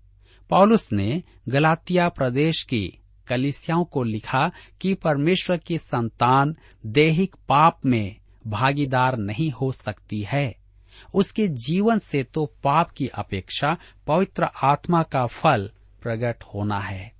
पौलुस 0.50 0.92
ने 0.92 1.22
गलातिया 1.48 2.08
प्रदेश 2.08 2.62
की 2.62 2.98
कलिसियाओं 3.26 3.84
को 3.84 4.02
लिखा 4.02 4.52
कि 4.80 4.94
परमेश्वर 4.94 5.56
की 5.56 5.78
संतान 5.78 6.56
देहिक 6.86 7.36
पाप 7.48 7.80
में 7.86 8.16
भागीदार 8.46 9.16
नहीं 9.16 9.50
हो 9.50 9.72
सकती 9.72 10.26
है। 10.28 10.56
उसके 11.14 11.48
जीवन 11.48 11.98
से 11.98 12.22
तो 12.22 12.46
पाप 12.46 12.90
की 12.90 13.06
अपेक्षा 13.06 13.76
पवित्र 14.06 14.48
आत्मा 14.62 15.02
का 15.02 15.26
फल 15.26 15.70
प्रकट 16.02 16.42
होना 16.54 16.80
है। 16.80 17.13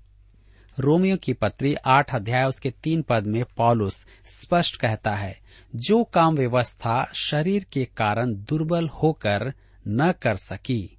रोमियो 0.79 1.17
की 1.17 1.33
पत्री 1.33 1.75
आठ 1.75 2.15
अध्याय 2.15 2.45
उसके 2.45 2.71
तीन 2.71 3.03
पद 3.03 3.27
में 3.27 3.45
पॉलुस 3.57 4.07
स्पष्ट 4.27 4.77
कहता 4.77 5.15
है, 5.15 5.41
जो 5.77 6.05
काम 6.05 6.37
व्यवस्था 6.37 7.11
शरीर 7.15 7.67
के 7.73 7.85
कारण 7.85 8.35
दुर्बल 8.35 8.89
होकर 8.89 9.53
न 9.89 10.13
कर 10.13 10.37
सकी। 10.37 10.99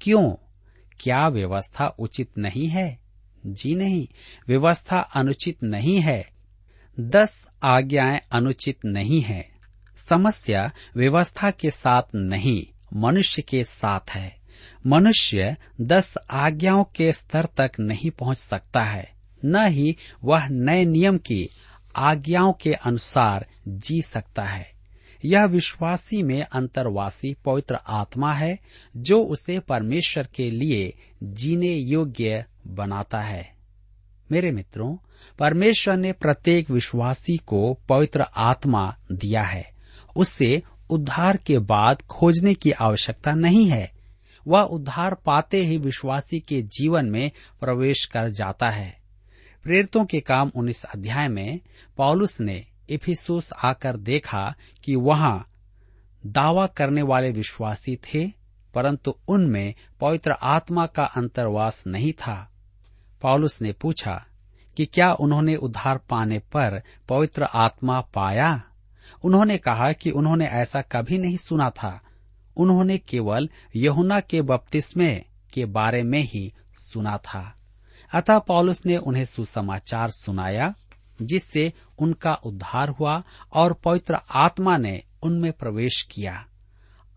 क्यों? 0.00 0.32
क्या 1.00 1.28
व्यवस्था 1.28 1.86
उचित 1.86 2.38
नहीं 2.38 2.68
है? 2.68 2.98
जी 3.46 3.74
नहीं, 3.74 4.08
व्यवस्था 4.48 5.00
अनुचित 5.00 5.62
नहीं 5.62 6.00
है। 6.00 6.30
दस 7.00 7.48
आज्ञाएँ 7.62 8.20
अनुचित 8.32 8.78
नहीं 8.84 9.20
है। 9.20 9.48
समस्या 9.96 10.72
व्यवस्था 10.96 11.50
के 11.50 11.70
साथ 11.70 12.02
नहीं, 12.14 12.66
मनुष्य 12.94 13.42
के 13.42 13.64
साथ 13.64 14.10
है। 14.10 14.37
मनुष्य 14.86 15.56
दस 15.80 16.14
आज्ञाओं 16.30 16.84
के 16.84 17.12
स्तर 17.12 17.48
तक 17.56 17.72
नहीं 17.80 18.10
पहुँच 18.10 18.38
सकता 18.38 18.82
है। 18.82 19.12
न 19.44 19.66
ही 19.66 19.96
वह 20.24 20.48
नए 20.48 20.84
नियम 20.84 21.18
की 21.18 21.50
आज्ञाओं 21.96 22.52
के 22.52 22.72
अनुसार 22.72 23.46
जी 23.68 24.02
सकता 24.02 24.42
है। 24.42 24.72
यह 25.24 25.44
विश्वासी 25.44 26.22
में 26.22 26.42
अंतरवासी 26.42 27.36
पवित्र 27.44 27.78
आत्मा 27.88 28.34
है, 28.34 28.58
जो 28.96 29.24
उसे 29.24 29.58
परमेश्वर 29.58 30.28
के 30.34 30.50
लिए 30.50 30.98
जीने 31.22 31.74
योग्य 31.74 32.44
बनाता 32.66 33.20
है। 33.20 33.54
मेरे 34.32 34.52
मित्रों, 34.52 34.96
परमेश्वर 35.38 35.96
ने 35.96 36.12
प्रत्येक 36.12 36.70
विश्वासी 36.70 37.36
को 37.36 37.78
पवित्र 37.88 38.24
आत्मा 38.36 38.96
दिया 39.12 39.42
है। 39.42 39.70
उससे 40.16 40.62
उद्धार 40.90 41.36
के 41.36 41.58
बाद 41.58 42.02
खोजने 42.02 42.54
की 42.54 42.70
आवश्यकता 42.70 43.34
नहीं 43.34 43.70
है। 43.70 43.97
वह 44.48 44.62
उद्धार 44.62 45.14
पाते 45.14 45.64
ही 45.64 45.78
विश्वासी 45.78 46.40
के 46.40 46.62
जीवन 46.62 47.06
में 47.06 47.30
प्रवेश 47.60 48.04
कर 48.04 48.28
जाता 48.28 48.70
है। 48.70 48.98
प्रेरितों 49.62 50.04
के 50.04 50.20
काम 50.20 50.50
उन्नीस 50.56 50.84
अध्याय 50.84 51.28
में 51.28 51.60
पॉलुस 51.96 52.40
ने 52.40 52.66
इफिसुस 52.90 53.52
आकर 53.64 53.96
देखा 53.96 54.54
कि 54.84 54.96
वहाँ 54.96 55.50
दावा 56.26 56.66
करने 56.66 57.02
वाले 57.02 57.30
विश्वासी 57.30 57.96
थे, 57.96 58.26
परंतु 58.74 59.18
उनमें 59.28 59.74
पवित्र 60.00 60.30
आत्मा 60.30 60.86
का 60.86 61.04
अंतर्वास 61.04 61.84
नहीं 61.86 62.12
था। 62.12 62.52
पौलुस 63.22 63.62
ने 63.62 63.72
पूछा, 63.72 64.24
कि 64.76 64.86
क्या 64.86 65.12
उन्होंने 65.12 65.56
उद्धार 65.56 65.98
पाने 65.98 66.38
पर 66.38 66.82
पवित्र 67.08 67.42
आत्मा 67.42 68.00
पाया? 68.00 68.62
उन्होंने 69.24 69.58
कहा 69.58 69.92
कि 69.92 70.10
उन्होंने 70.10 70.46
ऐसा 70.46 70.82
कभी 70.82 71.18
नहीं 71.18 71.36
सुना 71.36 71.70
था। 71.70 72.00
उन्होंने 72.58 72.98
केवल 72.98 73.50
यहुना 73.76 74.20
के 74.20 74.42
बपतिस्मे 74.42 75.24
के 75.52 75.64
बारे 75.64 76.02
में 76.02 76.22
ही 76.22 76.52
सुना 76.78 77.18
था। 77.18 77.56
अतः 78.14 78.38
पौलुस 78.38 78.86
ने 78.86 78.96
उन्हें 78.96 79.24
सुसमाचार 79.24 80.10
सुनाया, 80.10 80.74
जिससे 81.22 81.72
उनका 81.98 82.34
उद्धार 82.34 82.88
हुआ 82.88 83.22
और 83.52 83.72
पवित्र 83.72 84.18
आत्मा 84.30 84.76
ने 84.76 85.02
उनमें 85.22 85.52
प्रवेश 85.52 86.02
किया। 86.02 86.46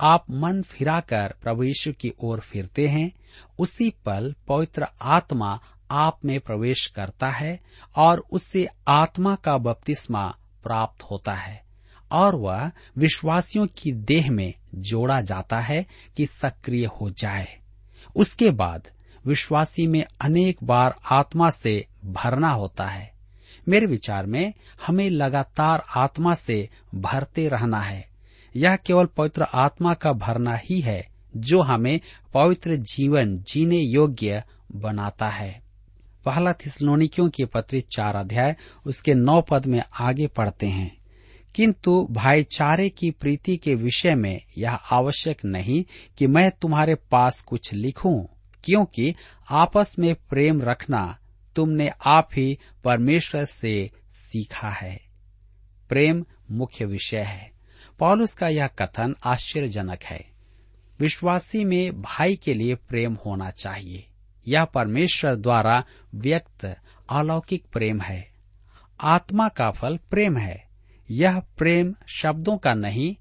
आप 0.02 0.26
मन 0.32 0.62
फिराकर 0.62 1.36
प्रभु 1.42 1.64
यीशु 1.64 1.94
की 1.94 2.14
ओर 2.20 2.40
फिरते 2.40 2.88
हैं, 2.88 3.12
उसी 3.60 3.90
पल 3.90 4.36
पवित्र 4.48 4.88
आत्मा 5.02 5.60
आप 5.92 6.20
में 6.26 6.40
प्रवेश 6.40 6.88
करता 6.88 7.30
है 7.30 7.60
और 7.96 8.20
उससे 8.32 8.68
आत्मा 8.88 9.36
का 9.36 9.58
बपतिस्मा 9.58 10.36
प्राप्त 10.64 11.04
होता 11.04 11.34
है। 11.34 11.71
और 12.12 12.36
वह 12.36 12.72
विश्वासियों 12.98 13.68
की 13.78 13.92
देह 13.92 14.32
में 14.32 14.54
जोड़ा 14.76 15.22
जाता 15.22 15.60
है 15.60 15.86
कि 16.18 16.26
सक्रिय 16.26 16.86
हो 16.86 17.10
जाए। 17.10 17.60
उसके 18.16 18.52
बाद 18.52 18.88
विश्वासी 19.26 19.88
में 19.88 20.06
अनेक 20.22 20.58
बार 20.64 20.96
आत्मा 21.12 21.50
से 21.50 21.88
भरना 22.06 22.50
होता 22.50 22.86
है। 22.86 23.14
मेरे 23.70 23.86
विचार 23.86 24.26
में 24.26 24.54
हमें 24.88 25.10
लगातार 25.10 25.86
आत्मा 25.96 26.36
से 26.36 26.70
भरते 26.96 27.48
रहना 27.48 27.80
है। 27.80 28.10
यह 28.56 28.76
केवल 28.76 29.06
पवित्र 29.06 29.46
आत्मा 29.54 29.94
का 29.94 30.14
भरना 30.14 30.56
ही 30.56 30.82
है 30.82 31.08
जो 31.38 31.62
हमें 31.62 32.00
पवित्र 32.34 32.76
जीवन 32.76 33.38
जीने 33.38 33.78
योग्य 33.78 34.44
बनाता 34.76 35.30
है। 35.30 35.62
पहला 36.26 36.54
थिसलोनिकियों 36.54 37.30
के 37.30 37.46
पत्र 37.46 37.80
चार 37.80 38.16
अध्याय, 38.16 38.56
उसके 38.86 39.14
नौ 39.14 39.42
पद 39.42 39.66
में 39.66 39.84
आगे 40.00 40.28
पढ़ते 40.28 40.68
हैं। 40.68 41.01
किंतु 41.56 42.08
भाईचारे 42.12 42.90
की 42.90 43.12
प्रीति 43.12 43.58
के 43.58 43.76
विषय 43.76 44.16
में 44.16 44.42
यह 44.58 44.74
आवश्यक 44.74 45.46
नहीं 45.46 45.84
कि 46.18 46.28
मैं 46.28 46.52
तुम्हारे 46.52 46.96
पास 46.96 47.42
कुछ 47.42 47.74
लिखूं, 47.74 48.26
क्योंकि 48.64 49.16
आपस 49.50 49.96
में 50.00 50.16
प्रेम 50.16 50.62
रखना 50.62 51.18
तुमने 51.56 51.92
आप 52.06 52.30
ही 52.34 52.60
परमेश्वर 52.84 53.46
से 53.46 53.92
सीखा 54.12 54.70
है। 54.70 55.02
प्रेम 55.90 56.26
मुख्य 56.52 56.86
विषय 56.86 57.20
है। 57.20 57.52
पॉलुस 58.00 58.34
का 58.34 58.48
यह 58.48 58.68
कथन 58.68 59.16
आश्चर्यजनक 59.26 60.04
है। 60.04 60.26
विश्वासी 61.00 61.66
में 61.66 62.02
भाई 62.02 62.36
के 62.36 62.54
लिए 62.54 62.76
प्रेम 62.76 63.18
होना 63.26 63.52
चाहिए। 63.52 64.08
यह 64.48 64.66
परमेश्वर 64.66 65.36
द्वारा 65.36 65.84
व्यक्त 66.16 66.78
अलौकिक 67.10 67.66
प्रेम 67.74 68.02
है। 68.02 68.32
आत्मा 69.02 69.50
का 69.50 69.72
फल 69.72 69.98
प्रेम 69.98 70.38
है। 70.38 70.71
यह 71.12 71.40
प्रेम 71.40 71.96
शब्दों 72.08 72.58
का 72.58 72.74
नहीं 72.74 73.16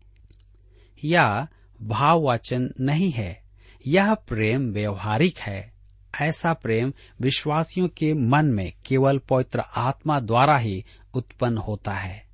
या 1.05 1.49
भाववाचन 1.83 2.71
नहीं 2.81 3.11
है। 3.11 3.43
यह 3.87 4.15
प्रेम 4.15 4.73
व्यवहारिक 4.73 5.39
है। 5.39 5.73
ऐसा 6.21 6.53
प्रेम 6.53 6.93
विश्वासियों 7.21 7.89
के 7.89 8.15
मन 8.15 8.45
में 8.45 8.73
केवल 8.87 9.19
पवित्र 9.19 9.61
आत्मा 9.77 10.21
द्वारा 10.21 10.59
ही 10.59 10.85
उत्पन्न 11.15 11.57
होता 11.59 11.93
है। 11.93 12.27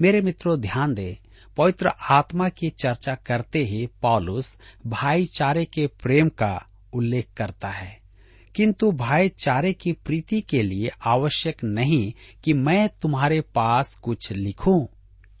मेरे 0.00 0.20
मित्रों, 0.20 0.60
ध्यान 0.60 0.94
दें, 0.94 1.26
पवित्र 1.56 1.92
आत्मा 2.10 2.48
की 2.48 2.70
चर्चा 2.70 3.14
करते 3.14 3.58
ही 3.58 3.86
पॉलुस 4.02 4.60
भाईचारे 4.86 5.64
के 5.64 5.86
प्रेम 5.86 6.28
का 6.28 6.66
उल्लेख 6.92 7.26
करता 7.36 7.68
है। 7.68 8.07
किंतु 8.54 8.92
भाईचारे 8.92 9.72
की 9.72 9.92
प्रीति 9.92 10.40
के 10.40 10.62
लिए 10.62 10.90
आवश्यक 11.02 11.64
नहीं 11.64 12.12
कि 12.44 12.52
मैं 12.52 12.88
तुम्हारे 13.02 13.40
पास 13.40 13.94
कुछ 13.94 14.32
लिखूं, 14.32 14.86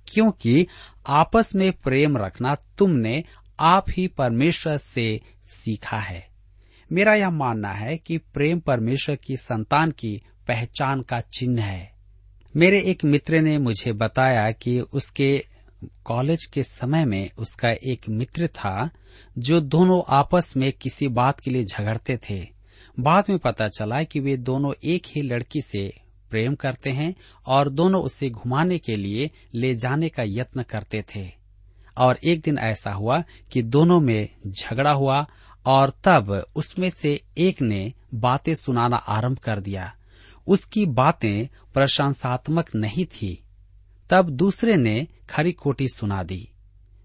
क्योंकि 0.06 0.66
आपस 1.06 1.54
में 1.54 1.72
प्रेम 1.72 2.16
रखना 2.16 2.54
तुमने 2.54 3.24
आप 3.60 3.84
ही 3.90 4.06
परमेश्वर 4.06 4.78
से 4.78 5.20
सीखा 5.44 5.98
है। 5.98 6.28
मेरा 6.92 7.14
यह 7.14 7.30
मानना 7.30 7.72
है 7.72 7.96
कि 7.96 8.18
प्रेम 8.18 8.60
परमेश्वर 8.60 9.16
की 9.16 9.36
संतान 9.36 9.90
की 9.90 10.22
पहचान 10.48 11.02
का 11.02 11.20
चिन्ह 11.20 11.62
है। 11.62 11.92
मेरे 12.56 12.80
एक 12.80 13.04
मित्र 13.04 13.40
ने 13.40 13.58
मुझे 13.58 13.92
बताया 13.92 14.50
कि 14.50 14.80
उसके 14.80 15.44
कॉलेज 16.04 16.46
के 16.46 16.62
समय 16.62 17.04
में 17.04 17.30
उसका 17.38 17.70
एक 17.70 18.08
मित्र 18.08 18.46
था, 18.46 18.90
जो 19.38 19.60
दोनों 19.60 20.02
आपस 20.08 20.56
में 20.56 20.72
किसी 20.72 21.08
बात 21.08 21.40
के 21.40 21.50
लिए 21.50 21.64
झगड़ते 21.64 22.18
थे। 22.30 22.57
बाद 23.00 23.24
में 23.28 23.38
पता 23.38 23.68
चला 23.68 24.02
कि 24.02 24.20
वे 24.20 24.36
दोनों 24.36 24.72
एक 24.84 25.06
ही 25.06 25.22
लड़की 25.22 25.60
से 25.60 26.00
प्रेम 26.30 26.54
करते 26.54 26.90
हैं 26.90 27.14
और 27.46 27.68
दोनों 27.68 28.02
उसे 28.02 28.30
घुमाने 28.30 28.78
के 28.78 28.96
लिए 28.96 29.30
ले 29.54 29.74
जाने 29.74 30.08
का 30.08 30.22
यत्न 30.26 30.62
करते 30.62 31.02
थे। 31.02 31.32
और 31.98 32.18
एक 32.24 32.40
दिन 32.40 32.58
ऐसा 32.58 32.92
हुआ 32.92 33.24
कि 33.52 33.62
दोनों 33.62 34.00
में 34.00 34.28
झगड़ा 34.46 34.90
हुआ 34.90 35.26
और 35.66 35.92
तब 36.04 36.46
उसमें 36.56 36.90
से 36.90 37.22
एक 37.38 37.62
ने 37.62 37.92
बातें 38.14 38.54
सुनाना 38.54 38.96
आरंभ 38.96 39.38
कर 39.38 39.60
दिया। 39.60 39.94
उसकी 40.46 40.86
बातें 40.86 41.46
प्रशंसात्मक 41.74 42.74
नहीं 42.74 43.04
थी। 43.04 43.42
तब 44.10 44.30
दूसरे 44.30 44.76
ने 44.76 45.06
खरी 45.30 45.52
खोटी 45.52 45.88
सुना 45.88 46.22
दी, 46.22 46.48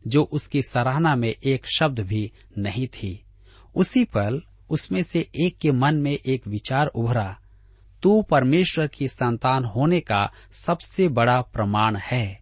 जो 0.07 0.23
उसकी 0.23 0.61
सराहना 0.61 1.15
में 1.15 1.35
एक 1.45 1.65
शब्द 1.75 1.99
भी 1.99 2.31
नहीं 2.57 2.87
थी। 2.87 3.23
उसी 3.75 4.03
पल 4.03 4.41
उसमें 4.73 5.03
से 5.03 5.19
एक 5.35 5.57
के 5.57 5.71
मन 5.71 5.95
में 5.95 6.11
एक 6.11 6.47
विचार 6.47 6.87
उभरा, 6.87 7.39
तू 8.03 8.21
परमेश्वर 8.21 8.87
की 8.87 9.07
संतान 9.07 9.65
होने 9.65 9.99
का 9.99 10.31
सबसे 10.65 11.07
बड़ा 11.07 11.41
प्रमाण 11.41 11.95
है। 11.95 12.41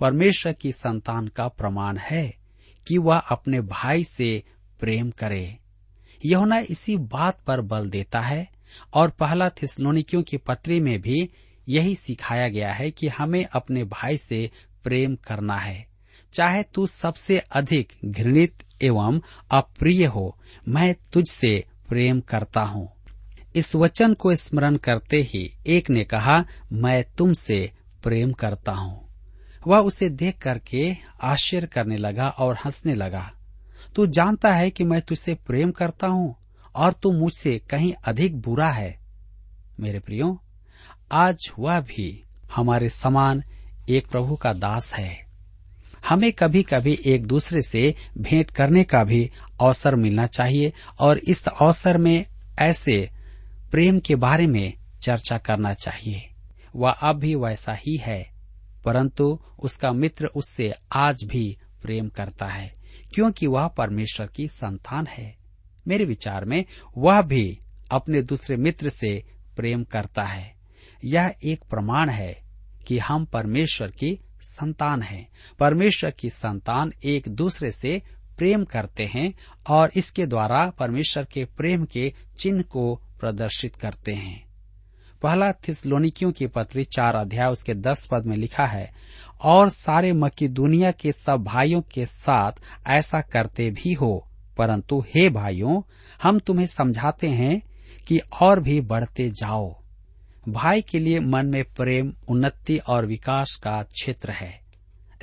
परमेश्वर 0.00 0.52
की 0.52 0.72
संतान 0.72 1.28
का 1.28 1.48
प्रमाण 1.48 1.96
है 1.96 2.36
कि 2.88 2.98
वह 2.98 3.18
अपने 3.18 3.60
भाई 3.60 4.04
से 4.04 4.42
प्रेम 4.80 5.10
करे। 5.10 5.58
यहुना 6.26 6.58
इसी 6.58 6.96
बात 6.96 7.40
पर 7.46 7.60
बल 7.60 7.90
देता 7.90 8.20
है 8.20 8.48
और 8.94 9.10
पहला 9.10 9.48
थिसलोनिकियों 9.48 10.22
की 10.22 10.36
पत्री 10.36 10.80
में 10.80 11.00
भी 11.00 11.30
यही 11.68 11.94
सिखाया 11.94 12.48
गया 12.48 12.72
है 12.72 12.90
कि 12.90 13.08
हमें 13.08 13.44
अपने 13.44 13.84
भाई 13.84 14.16
से 14.16 14.50
प्रेम 14.84 15.16
करना 15.16 15.56
है। 15.56 15.86
चाहे 16.32 16.62
तू 16.62 16.86
सबसे 16.86 17.38
अधिक 17.38 17.92
घृणित 18.04 18.62
एवं 18.82 19.20
अप्रिय 19.50 20.04
हो, 20.06 20.36
मैं 20.68 20.94
तुझसे 21.12 21.64
प्रेम 21.88 22.20
करता 22.20 22.62
हूँ। 22.62 22.88
इस 23.56 23.74
वचन 23.74 24.14
को 24.14 24.34
स्मरण 24.36 24.76
करते 24.76 25.16
ही 25.22 25.52
एक 25.66 25.90
ने 25.90 26.04
कहा, 26.04 26.44
मैं 26.72 27.04
तुमसे 27.18 27.72
प्रेम 28.02 28.32
करता 28.32 28.72
हूँ। 28.72 29.00
वह 29.66 29.78
उसे 29.78 30.08
देख 30.08 30.38
करके 30.38 30.92
आश्चर्य 31.22 31.66
करने 31.66 31.96
लगा 31.96 32.28
और 32.28 32.56
हंसने 32.64 32.94
लगा, 32.94 33.30
तू 33.94 34.06
जानता 34.06 34.52
है 34.54 34.70
कि 34.70 34.84
मैं 34.84 35.00
तुझसे 35.00 35.34
प्रेम 35.46 35.70
करता 35.70 36.06
हूँ 36.06 36.34
और 36.74 36.92
तू 36.92 37.12
मुझसे 37.12 37.58
कहीं 37.70 37.92
अधिक 38.04 38.40
बुरा 38.40 38.68
है। 38.68 38.98
मेरे 39.80 39.98
प्रियो, 39.98 40.38
आज 41.12 41.50
वह 41.58 41.80
भी 41.80 42.24
हमारे 42.54 42.88
समान 42.88 43.42
एक 43.88 44.06
प्रभु 44.06 44.36
का 44.36 44.52
दास 44.52 44.94
है। 44.94 45.31
हमें 46.12 46.32
कभी 46.32 46.62
कभी 46.62 46.98
एक 47.06 47.26
दूसरे 47.26 47.62
से 47.62 47.94
भेंट 48.18 48.50
करने 48.50 48.84
का 48.84 49.04
भी 49.04 49.30
अवसर 49.60 49.94
मिलना 49.96 50.26
चाहिए 50.26 50.72
और 50.98 51.18
इस 51.18 51.48
अवसर 51.48 51.98
में 51.98 52.26
ऐसे 52.58 53.10
प्रेम 53.70 54.00
के 54.00 54.14
बारे 54.14 54.46
में 54.46 54.72
चर्चा 55.02 55.38
करना 55.38 55.74
चाहिए। 55.74 56.28
वह 56.76 56.90
अब 56.90 57.16
भी 57.16 57.34
वैसा 57.34 57.72
ही 57.72 57.96
है, 57.96 58.32
परंतु 58.84 59.40
उसका 59.58 59.92
मित्र 59.92 60.26
उससे 60.26 60.74
आज 60.92 61.24
भी 61.24 61.58
प्रेम 61.82 62.08
करता 62.08 62.46
है, 62.46 62.72
क्योंकि 63.14 63.46
वह 63.46 63.68
परमेश्वर 63.68 64.26
की 64.26 64.48
संतान 64.48 65.06
है। 65.06 65.36
मेरे 65.88 66.04
विचार 66.04 66.44
में 66.44 66.64
वह 66.98 67.22
भी 67.22 67.58
अपने 67.90 68.22
दूसरे 68.22 68.56
मित्र 68.56 68.88
से 68.88 69.24
प्रेम 69.56 69.84
करता 69.84 70.22
है। 70.22 70.54
यह 71.04 71.34
एक 71.44 71.64
प्रमाण 71.70 72.10
है 72.10 72.42
कि 72.86 72.98
हम 72.98 73.24
परमेश्वर 73.24 73.88
की 73.88 74.18
संतान 74.42 75.02
हैं। 75.02 75.28
परमेश्वर 75.58 76.10
की 76.10 76.30
संतान 76.30 76.92
एक 77.04 77.28
दूसरे 77.28 77.72
से 77.72 78.02
प्रेम 78.38 78.64
करते 78.64 79.06
हैं 79.06 79.34
और 79.68 79.92
इसके 79.96 80.26
द्वारा 80.26 80.70
परमेश्वर 80.70 81.24
के 81.24 81.44
प्रेम 81.44 81.84
के 81.84 82.14
चिन्ह 82.38 82.62
को 82.62 83.00
प्रदर्शित 83.20 83.76
करते 83.76 84.12
हैं। 84.12 84.52
पहला 85.22 85.52
थिसलोनिकियों 85.52 86.32
की 86.32 86.46
पत्री 86.46 86.84
चार 86.84 87.14
अध्याय 87.14 87.48
उसके 87.48 87.74
दस 87.74 88.08
पद 88.10 88.26
में 88.26 88.36
लिखा 88.36 88.66
है, 88.66 88.94
और 89.42 89.68
सारे 89.68 90.12
मक्की 90.12 90.48
दुनिया 90.48 90.92
के 90.92 91.12
सब 91.12 91.44
भाइयों 91.44 91.82
के 91.82 92.06
साथ 92.06 92.52
ऐसा 92.86 93.20
करते 93.20 93.70
भी 93.70 93.92
हो। 93.92 94.28
परंतु 94.56 95.04
हे 95.14 95.30
भाइयों, 95.30 95.82
हम 96.22 96.38
तुम्हें 96.38 96.66
समझाते 96.66 97.28
हैं 97.28 97.62
कि 98.06 98.18
और 98.18 98.60
भी 98.60 98.80
बढ़ते 98.80 99.30
जाओ। 99.30 99.81
भाई 100.48 100.82
के 100.82 100.98
लिए 100.98 101.20
मन 101.20 101.46
में 101.46 101.64
प्रेम, 101.64 102.12
उन्नति 102.28 102.78
और 102.78 103.06
विकास 103.06 103.60
का 103.62 103.82
क्षेत्र 103.82 104.30
है। 104.30 104.60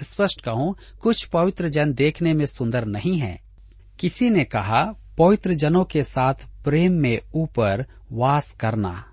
स्पष्ट 0.01 0.41
कहूँ, 0.41 0.75
कुछ 1.01 1.25
पवित्र 1.25 1.69
जन 1.69 1.93
देखने 1.93 2.33
में 2.33 2.45
सुंदर 2.45 2.85
नहीं 2.85 3.19
है। 3.19 3.41
किसी 3.99 4.29
ने 4.29 4.43
कहा, 4.43 4.95
पवित्र 5.17 5.53
जनों 5.53 5.85
के 5.85 6.03
साथ 6.03 6.33
प्रेम 6.63 6.91
में 6.91 7.19
ऊपर 7.35 7.85
वास 8.11 8.51
करना। 8.51 9.05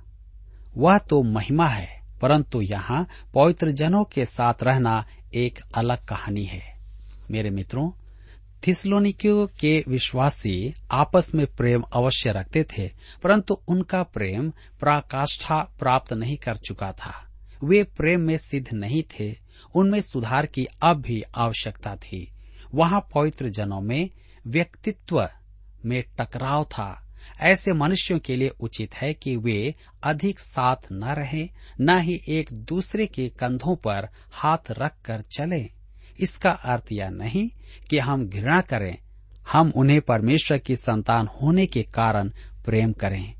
वह 0.77 0.99
तो 0.99 1.23
महिमा 1.23 1.67
है, 1.67 2.03
परंतु 2.21 2.61
यहाँ 2.61 3.09
पवित्र 3.35 3.71
जनों 3.71 4.05
के 4.05 4.27
साथ 4.27 4.55
रहना 4.63 5.05
एक 5.35 5.59
अलग 5.75 6.05
कहानी 6.05 6.45
है। 6.45 6.63
मेरे 7.31 7.51
मित्रों 7.51 7.91
थिसलोनिकियों 8.67 9.47
के 9.47 9.85
विश्वासी 9.89 10.75
आपस 10.93 11.35
में 11.35 11.47
प्रेम 11.47 11.81
अवश्य 11.81 12.33
रखते 12.33 12.65
थे, 12.65 12.89
परंतु 13.23 13.55
उनका 13.69 14.03
प्रेम 14.03 14.51
प्राकाष्ठा 14.51 15.59
प्राप्त 15.79 16.13
नहीं 16.13 16.37
कर 16.37 16.57
चुका 16.57 16.93
था। 16.93 17.33
वे 17.65 17.83
प्रेम 17.83 18.21
में 18.21 18.39
सिद्ध 18.39 18.73
नहीं 18.73 19.03
थे। 19.03 19.35
उनमें 19.75 20.01
सुधार 20.01 20.47
की 20.47 20.67
अब 20.83 20.97
भी 20.97 21.23
आवश्यकता 21.35 21.97
थी। 21.97 22.33
वहाँ 22.75 23.09
पवित्र 23.15 23.49
जनों 23.49 23.81
में 23.81 24.11
व्यक्तित्व 24.47 25.29
में 25.85 26.05
टकराव 26.21 26.65
था। 26.65 27.03
ऐसे 27.41 27.73
मनुष्यों 27.73 28.19
के 28.19 28.37
लिए 28.37 28.49
उचित 28.49 28.95
है 28.95 29.15
कि 29.15 29.37
वे 29.37 29.75
अधिक 30.03 30.41
साथ 30.41 30.77
न 30.93 31.05
रहें, 31.05 31.49
न 31.81 31.99
ही 31.99 32.21
एक 32.29 32.49
दूसरे 32.53 33.07
के 33.07 33.29
कंधों 33.29 33.77
पर 33.77 34.09
हाथ 34.33 34.71
रखकर 34.71 35.21
चलें। 35.21 35.76
इसका 36.21 36.51
अर्थ 36.51 36.93
यह 36.93 37.11
नहीं 37.11 37.49
कि 37.91 37.99
हम 37.99 38.29
घृणा 38.29 38.61
करें, 38.61 38.99
हम 39.53 39.73
उन्हें 39.77 40.01
परमेश्वर 40.01 40.59
की 40.59 40.77
संतान 40.77 41.27
होने 41.43 41.67
के 41.67 41.83
कारण 41.83 42.29
प्रेम 42.65 42.93
करें। 42.93 43.35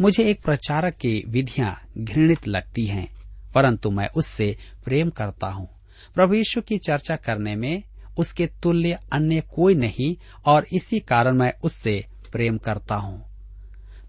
मुझे 0.00 0.30
एक 0.30 0.42
प्रचारक 0.42 0.94
की 0.94 1.24
विधियाँ 1.28 1.76
घृणित 1.98 2.48
लगती 2.48 2.86
हैं, 2.86 3.08
परंतु 3.54 3.90
मैं 3.90 4.08
उससे 4.08 4.56
प्रेम 4.84 5.10
करता 5.10 5.46
हूँ। 5.46 5.68
प्रभु 6.14 6.34
यीशु 6.34 6.60
की 6.60 6.78
चर्चा 6.78 7.16
करने 7.16 7.56
में 7.56 7.82
उसके 8.18 8.46
तुल्य 8.46 8.98
अन्य 9.12 9.40
कोई 9.40 9.74
नहीं, 9.74 10.16
और 10.46 10.66
इसी 10.72 11.00
कारण 11.00 11.36
मैं 11.36 11.52
उससे 11.64 12.04
प्रेम 12.32 12.58
करता 12.58 12.94
हूँ। 12.94 13.24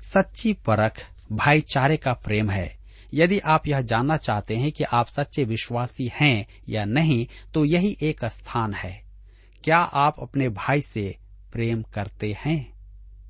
सच्ची 0.02 0.54
परख 0.54 1.06
भाईचारे 1.32 1.98
का 1.98 2.14
प्रेम 2.14 2.50
है। 2.50 2.77
यदि 3.14 3.40
आप 3.40 3.68
यह 3.68 3.82
जानना 3.82 4.18
चाहते 4.18 4.56
हैं 4.56 4.72
कि 4.72 4.84
आप 4.84 5.08
सच्चे 5.08 5.44
विश्वासी 5.44 6.12
हैं 6.22 6.46
या 6.70 6.86
नहीं 6.86 7.28
तो 7.54 7.66
यही 7.66 7.98
एक 8.02 8.26
स्थान 8.26 8.74
है। 8.74 9.04
क्या 9.64 9.78
आप 9.78 10.16
अपने 10.20 10.50
भाई 10.50 10.82
से 10.82 11.18
प्रेम 11.54 11.82
करते 11.82 12.38
हैं? 12.46 12.74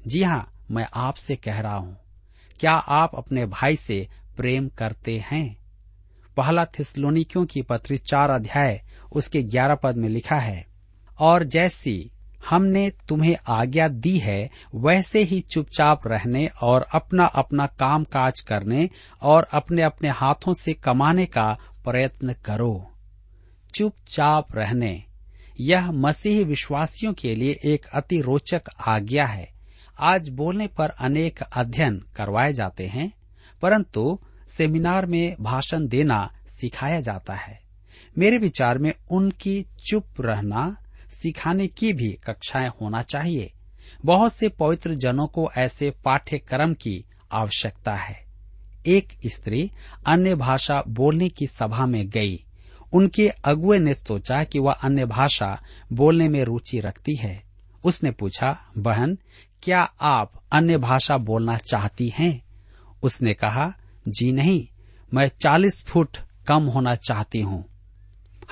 जी 0.08 0.24
हाँ 0.24 0.54
मैं 0.72 0.88
आपसे 0.94 1.36
कह 1.36 1.60
रहा 1.60 1.76
हूँ। 1.76 1.98
क्या 2.60 2.72
आप 2.72 3.12
अपने 3.16 3.46
भाई 3.46 3.76
से 3.76 4.08
प्रेम 4.38 4.68
करते 4.68 5.24
हैं? 5.32 5.58
पहला 6.38 6.66
थिस्लोनिकियों 6.66 7.46
की 7.46 7.62
पत्री 7.62 7.98
चार 7.98 8.30
अध्याय, 8.30 8.82
उसके 9.12 9.44
ग्यारह 9.44 9.76
पद 9.76 9.98
में 9.98 10.10
लिखा 10.10 10.36
है, 10.36 10.68
और 11.20 11.44
जैसी 11.44 12.12
हमने 12.50 12.90
तुम्हें 12.90 13.38
आज्ञा 13.48 13.88
दी 13.88 14.18
है, 14.18 14.50
वैसे 14.76 15.24
ही 15.24 15.40
चुपचाप 15.40 16.08
रहने 16.08 16.50
और 16.62 16.88
अपना 16.94 17.26
अपना 17.26 17.66
काम 17.66 18.04
काज 18.04 18.40
करने 18.40 18.90
और 19.22 19.48
अपने 19.56 19.82
अपने 19.82 20.10
हाथों 20.10 20.54
से 20.54 20.74
कमाने 20.74 21.26
का 21.26 21.58
प्रयत्न 21.86 22.34
करो। 22.34 22.92
चुपचाप 23.76 24.56
रहने। 24.56 25.04
यह 25.60 25.92
मसीही 25.92 26.44
विश्वासियों 26.44 27.14
के 27.14 27.36
लिए 27.36 27.60
एक 27.66 27.86
अति 27.86 28.22
रोचक 28.22 28.62
आज्ञा 28.88 29.26
है। 29.26 29.50
आज 30.00 30.30
बोलने 30.30 30.68
पर 30.68 30.90
अनेक 30.90 31.40
अध्ययन 31.42 32.06
करवाए 32.16 32.54
जाते 32.54 32.88
हैं, 32.88 33.14
परंतु 33.62 34.20
सेमिनार 34.58 35.06
में 35.06 35.36
भाषण 35.42 35.88
देना 35.88 36.34
सिखाया 36.48 37.02
जाता 37.02 37.34
है। 37.34 37.60
मेरे 38.18 38.38
विचार 38.38 38.78
में 38.78 38.94
उनकी 39.12 39.66
चुप 39.90 40.06
रहना 40.20 40.78
सिखाने 41.12 41.68
की 41.68 41.94
भी 41.94 42.12
कक्षाएँ 42.12 42.72
होना 42.82 43.02
चाहिए। 43.02 43.54
बहुत 44.06 44.34
से 44.34 44.50
पवित्र 44.50 44.94
जनों 44.94 45.28
को 45.28 45.52
ऐसे 45.58 45.92
पाठ्यक्रम 46.06 46.74
की 46.74 47.06
आवश्यकता 47.32 47.96
है। 47.96 48.26
एक 48.88 49.08
स्त्री 49.28 49.72
अन्य 50.08 50.36
भाषा 50.36 50.84
बोलने 50.88 51.30
की 51.30 51.48
सभा 51.48 51.86
में 51.86 52.10
गई। 52.10 52.44
उनके 52.94 53.30
अगुए 53.30 53.80
ने 53.80 53.94
सोचा 53.94 54.44
कि 54.44 54.60
वह 54.60 54.72
अन्य 54.72 55.06
भाषा 55.06 55.64
बोलने 55.94 56.30
में 56.30 56.44
रुचि 56.44 56.80
रखती 56.80 57.16
है। 57.16 57.44
उसने 57.84 58.12
पूछा, 58.12 58.66
बहन, 58.78 59.18
क्या 59.64 59.82
आप 60.02 60.44
अन्य 60.52 60.78
भाषा 60.78 61.18
बोलना 61.18 61.58
चाहती 61.58 62.14
हैं? 62.20 62.44
उसने 63.04 63.34
कहा, 63.34 63.74
जी 64.08 64.32
नहीं, 64.32 64.68
मैं 65.14 65.32
चालीस 65.42 65.84
फुट 65.84 66.18
कम 66.48 66.64
होना 66.64 66.96
चाहती 66.96 67.42
हूँ। 67.42 67.66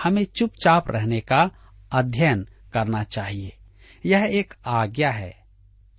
हमें 0.04 0.26
चुपचाप 0.26 0.92
रहने 0.92 1.20
का 1.20 1.52
अध्ययन 1.92 2.48
करना 2.74 3.04
चाहिए। 3.04 3.58
यह 4.06 4.30
एक 4.32 4.54
आज्ञा 4.66 5.12
है, 5.12 5.46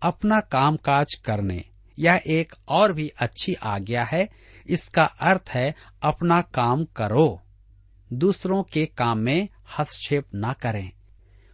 अपना 0.03 0.41
कामकाज 0.41 1.15
करने। 1.15 1.65
यह 1.99 2.23
एक 2.27 2.53
और 2.69 2.93
भी 2.93 3.09
अच्छी 3.09 3.55
आज्ञा 3.55 4.05
है, 4.05 4.29
इसका 4.67 5.05
अर्थ 5.05 5.51
है 5.51 5.75
अपना 6.03 6.41
काम 6.41 6.85
करो। 6.85 7.43
दूसरों 8.13 8.63
के 8.63 8.87
काम 8.87 9.19
में 9.19 9.49
हस्तक्षेप 9.79 10.25
न 10.35 10.53
करें। 10.53 10.93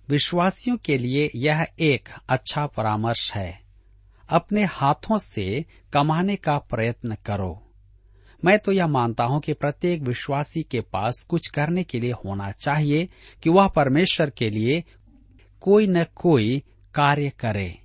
विश्वासियों 0.08 0.76
के 0.76 0.98
लिए 0.98 1.30
यह 1.36 1.66
एक 1.80 2.08
अच्छा 2.28 2.66
परामर्श 2.66 3.32
है। 3.34 3.62
अपने 4.28 4.64
हाथों 4.64 5.18
से 5.18 5.64
कमाने 5.92 6.36
का 6.36 6.58
प्रयत्न 6.58 7.16
करो। 7.26 7.71
मैं 8.44 8.58
तो 8.58 8.72
यह 8.72 8.86
मानता 8.86 9.24
हूँ 9.24 9.40
कि 9.40 9.52
प्रत्येक 9.52 10.02
विश्वासी 10.02 10.62
के 10.62 10.80
पास 10.80 11.26
कुछ 11.28 11.48
करने 11.48 11.84
के 11.84 12.00
लिए 12.00 12.12
होना 12.12 12.50
चाहिए 12.50 13.08
कि 13.42 13.50
वह 13.50 13.68
परमेश्वर 13.68 14.30
के 14.30 14.50
लिए 14.50 14.84
कोई 15.60 15.86
न 15.86 16.04
कोई 16.04 16.62
कार्य 16.94 17.30
करे। 17.30 17.78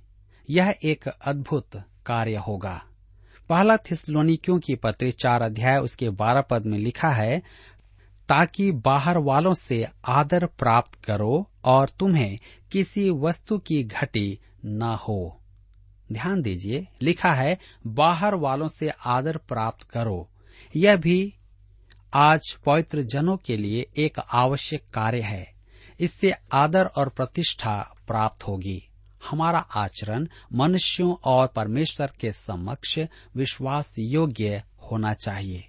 यह 0.50 0.74
एक 0.84 1.08
अद्भुत 1.08 1.82
कार्य 2.06 2.36
होगा। 2.36 2.82
पहला 3.48 3.76
थिस्लोनिकियों 3.76 4.58
की 4.58 4.74
पत्र 4.74 5.10
चार 5.10 5.42
अध्याय 5.42 5.78
उसके 5.78 6.10
बारह 6.10 6.40
पद 6.40 6.66
में 6.66 6.78
लिखा 6.78 7.10
है, 7.10 7.38
ताकि 8.28 8.72
बाहर 8.72 9.18
वालों 9.18 9.54
से 9.54 9.86
आदर 10.06 10.46
प्राप्त 10.46 11.04
करो 11.04 11.50
और 11.64 11.88
तुम्हें 11.98 12.38
किसी 12.72 13.10
वस्तु 13.10 13.58
की 13.58 13.84
घटी 13.84 14.38
न 14.64 14.82
हो। 14.82 15.40
ध्यान 16.12 16.42
दीजिए, 16.42 16.86
लिखा 17.02 17.32
है, 17.32 17.58
बाहर 17.86 18.34
वालों 18.34 18.68
से 18.68 18.92
आदर 19.06 19.36
प्राप्त 19.36 19.82
करो। 19.82 20.30
यह 20.76 20.96
भी 20.96 21.34
आज 22.14 22.58
पवित्र 22.66 23.02
जनों 23.02 23.36
के 23.36 23.56
लिए 23.56 23.86
एक 23.96 24.18
आवश्यक 24.18 24.82
कार्य 24.94 25.20
है। 25.20 25.54
इससे 26.00 26.34
आदर 26.52 26.84
और 26.84 27.08
प्रतिष्ठा 27.08 27.94
प्राप्त 28.06 28.42
होगी। 28.42 28.88
हमारा 29.30 29.58
आचरण 29.58 30.28
मनुष्यों 30.54 31.16
और 31.24 31.46
परमेश्वर 31.46 32.12
के 32.20 32.32
समक्ष 32.32 32.98
विश्वास 33.36 33.94
योग्य 33.98 34.62
होना 34.92 35.14
चाहिए। 35.14 35.68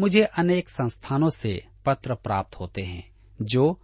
मुझे 0.00 0.22
अनेक 0.22 0.68
संस्थानों 0.68 1.30
से 1.30 1.66
पत्र 1.86 2.14
प्राप्त 2.14 2.54
होते 2.60 2.82
हैं, 2.82 3.10
जो 3.42 3.80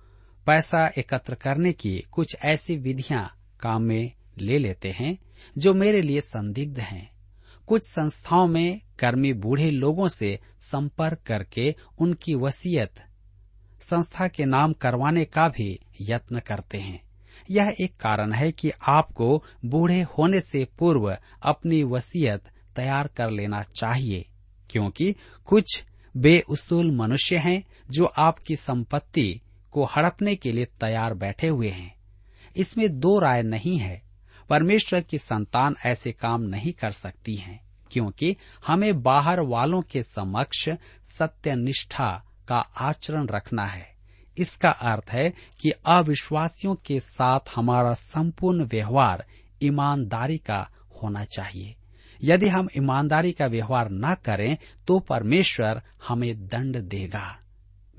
पैसा 0.46 0.86
एकत्र 0.86 1.34
करने 1.34 1.72
की 1.72 2.04
कुछ 2.12 2.36
ऐसी 2.44 2.76
विधियाँ 2.76 3.38
काम 3.60 3.82
में 3.82 4.12
ले 4.38 4.58
लेते 4.58 4.90
हैं, 4.90 5.18
जो 5.58 5.74
मेरे 5.74 6.02
लिए 6.02 6.20
संदिग्ध 6.20 6.78
हैं। 6.80 7.13
कुछ 7.66 7.82
संस्थाओं 7.84 8.46
में 8.46 8.80
कर्मी 8.98 9.32
बूढ़े 9.32 9.70
लोगों 9.70 10.08
से 10.08 10.38
संपर्क 10.60 11.18
करके 11.26 11.74
उनकी 11.98 12.34
वसीयत 12.34 13.00
संस्था 13.80 14.28
के 14.28 14.44
नाम 14.44 14.72
करवाने 14.72 15.24
का 15.24 15.48
भी 15.48 15.78
यत्न 16.00 16.40
करते 16.40 16.78
हैं। 16.78 17.00
यह 17.50 17.74
एक 17.80 17.96
कारण 17.96 18.32
है 18.32 18.50
कि 18.52 18.70
आपको 18.88 19.42
बूढ़े 19.64 20.00
होने 20.18 20.40
से 20.40 20.64
पूर्व 20.78 21.16
अपनी 21.42 21.82
वसीयत 21.82 22.44
तैयार 22.76 23.08
कर 23.16 23.30
लेना 23.30 23.62
चाहिए, 23.76 24.24
क्योंकि 24.70 25.14
कुछ 25.46 25.82
बेउसूल 26.14 26.90
मनुष्य 26.90 27.36
हैं 27.36 27.62
जो 27.90 28.04
आपकी 28.04 28.56
संपत्ति 28.56 29.40
को 29.72 29.84
हड़पने 29.86 30.34
के 30.36 30.52
लिए 30.52 30.64
तैयार 30.80 31.14
बैठे 31.14 31.48
हुए 31.48 31.68
हैं। 31.68 31.94
इसमें 32.56 32.88
दो 33.00 33.18
राय 33.18 33.42
नहीं 33.42 33.78
है। 33.78 34.02
परमेश्वर 34.50 35.00
की 35.00 35.18
संतान 35.18 35.76
ऐसे 35.86 36.12
काम 36.12 36.42
नहीं 36.42 36.72
कर 36.72 36.92
सकती 36.92 37.34
हैं, 37.36 37.60
क्योंकि 37.90 38.36
हमें 38.66 39.02
बाहर 39.02 39.40
वालों 39.40 39.82
के 39.82 40.02
समक्ष 40.02 40.68
सत्यनिष्ठा 41.18 42.24
का 42.48 42.56
आचरण 42.56 43.26
रखना 43.26 43.66
है। 43.66 43.94
इसका 44.38 44.70
अर्थ 44.70 45.10
है 45.10 45.30
कि 45.60 45.70
अविश्वासियों 45.86 46.74
के 46.74 47.00
साथ 47.00 47.40
हमारा 47.56 47.94
संपूर्ण 47.94 48.64
व्यवहार 48.64 49.24
ईमानदारी 49.62 50.38
का 50.38 50.68
होना 51.02 51.24
चाहिए। 51.24 51.74
यदि 52.22 52.48
हम 52.48 52.68
ईमानदारी 52.76 53.32
का 53.32 53.46
व्यवहार 53.46 53.88
न 53.90 54.14
करें 54.24 54.56
तो 54.86 54.98
परमेश्वर 54.98 55.82
हमें 56.08 56.46
दंड 56.46 56.76
देगा। 56.76 57.38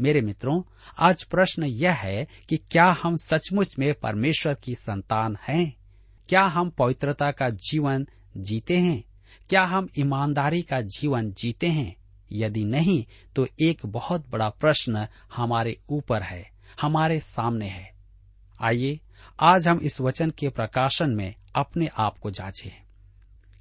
मेरे 0.02 0.22
मित्रों, 0.22 0.62
आज 1.00 1.24
प्रश्न 1.24 1.64
यह 1.64 1.92
है 1.92 2.28
कि 2.50 2.58
क्या 2.58 2.96
हम 3.04 3.18
सचमुच 3.18 3.76
में 3.80 3.94
परमेश्वर 3.94 4.54
की 4.54 4.76
संतान 4.76 5.38
हैं? 5.48 5.85
क्या 6.30 6.42
हम 6.42 6.70
पवित्रता 6.70 7.32
का 7.32 7.50
जीवन 7.50 8.08
जीते 8.38 8.78
हैं? 8.78 9.04
क्या 9.50 9.64
हम 9.64 9.90
ईमानदारी 10.00 10.62
का 10.62 10.82
जीवन 10.82 11.32
जीते 11.32 11.68
हैं? 11.68 11.96
यदि 12.32 12.66
नहीं 12.66 13.06
तो 13.36 13.48
एक 13.62 13.86
बहुत 13.86 14.30
बड़ा 14.30 14.50
प्रश्न 14.50 15.08
हमारे 15.36 15.80
ऊपर 15.90 16.24
है, 16.24 16.52
हमारे 16.82 17.20
सामने 17.20 17.68
है। 17.68 17.94
आइए, 18.62 19.00
आज 19.40 19.68
हम 19.68 19.80
इस 19.84 20.02
वचन 20.02 20.30
के 20.30 20.50
प्रकाशन 20.50 21.10
में 21.10 21.36
अपने 21.56 21.88
आप 21.98 22.18
को 22.18 22.32
जांचें। 22.32 22.84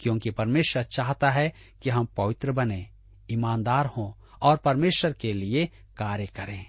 क्योंकि 0.00 0.30
परमेश्वर 0.30 0.82
चाहता 0.82 1.30
है 1.30 1.52
कि 1.82 1.90
हम 1.90 2.04
पवित्र 2.04 2.52
बने, 2.52 2.90
ईमानदार 3.30 3.86
हों 3.86 4.12
और 4.42 4.56
परमेश्वर 4.56 5.12
के 5.12 5.32
लिए 5.32 5.66
कार्य 5.96 6.26
करें। 6.26 6.66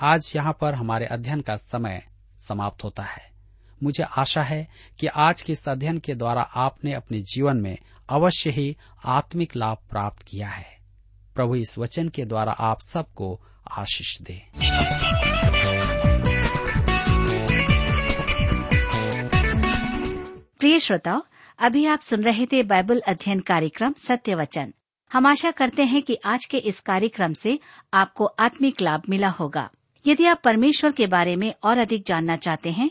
आज 0.00 0.32
यहाँ 0.36 0.58
पर 0.60 0.74
हमारे 0.74 1.06
अध्ययन 1.06 1.40
का 1.40 1.56
समय 1.56 2.06
समाप्त 2.36 2.84
होता 2.84 3.02
है। 3.02 3.37
मुझे 3.82 4.02
आशा 4.02 4.42
है 4.42 4.68
कि 4.98 5.06
आज 5.06 5.42
के 5.42 5.52
इस 5.52 5.68
अध्ययन 5.68 5.98
के 5.98 6.14
द्वारा 6.14 6.42
आपने 6.42 6.92
अपने 6.92 7.20
जीवन 7.20 7.56
में 7.56 7.78
अवश्य 8.10 8.50
ही 8.50 8.76
आत्मिक 9.06 9.56
लाभ 9.56 9.78
प्राप्त 9.90 10.22
किया 10.22 10.48
है। 10.48 10.78
प्रभु 11.34 11.54
इस 11.54 11.78
वचन 11.78 12.08
के 12.08 12.24
द्वारा 12.24 12.52
आप 12.52 12.80
सबको 12.80 13.40
आशीष 13.70 14.20
दे। 14.22 14.42
प्रिय 20.60 20.80
श्रोताओ, 20.80 21.22
अभी 21.58 21.86
आप 21.86 22.00
सुन 22.00 22.22
रहे 22.22 22.46
थे 22.46 22.62
बाइबल 22.62 23.00
अध्ययन 23.00 23.40
कार्यक्रम 23.40 23.92
सत्य 23.92 24.34
वचन। 24.34 24.74
हम 25.12 25.26
आशा 25.26 25.50
करते 25.50 25.84
हैं 25.84 26.02
कि 26.02 26.18
आज 26.24 26.44
के 26.44 26.58
इस 26.58 26.80
कार्यक्रम 26.80 27.32
से 27.32 27.58
आपको 27.94 28.24
आत्मिक 28.24 28.80
लाभ 28.80 29.02
मिला 29.08 29.28
होगा। 29.28 29.70
यदि 30.06 30.26
आप 30.26 30.40
परमेश्वर 30.44 30.92
के 30.92 31.06
बारे 31.06 31.36
में 31.36 31.54
और 31.62 31.78
अधिक 31.78 32.04
जानना 32.06 32.36
चाहते 32.36 32.70
हैं 32.70 32.90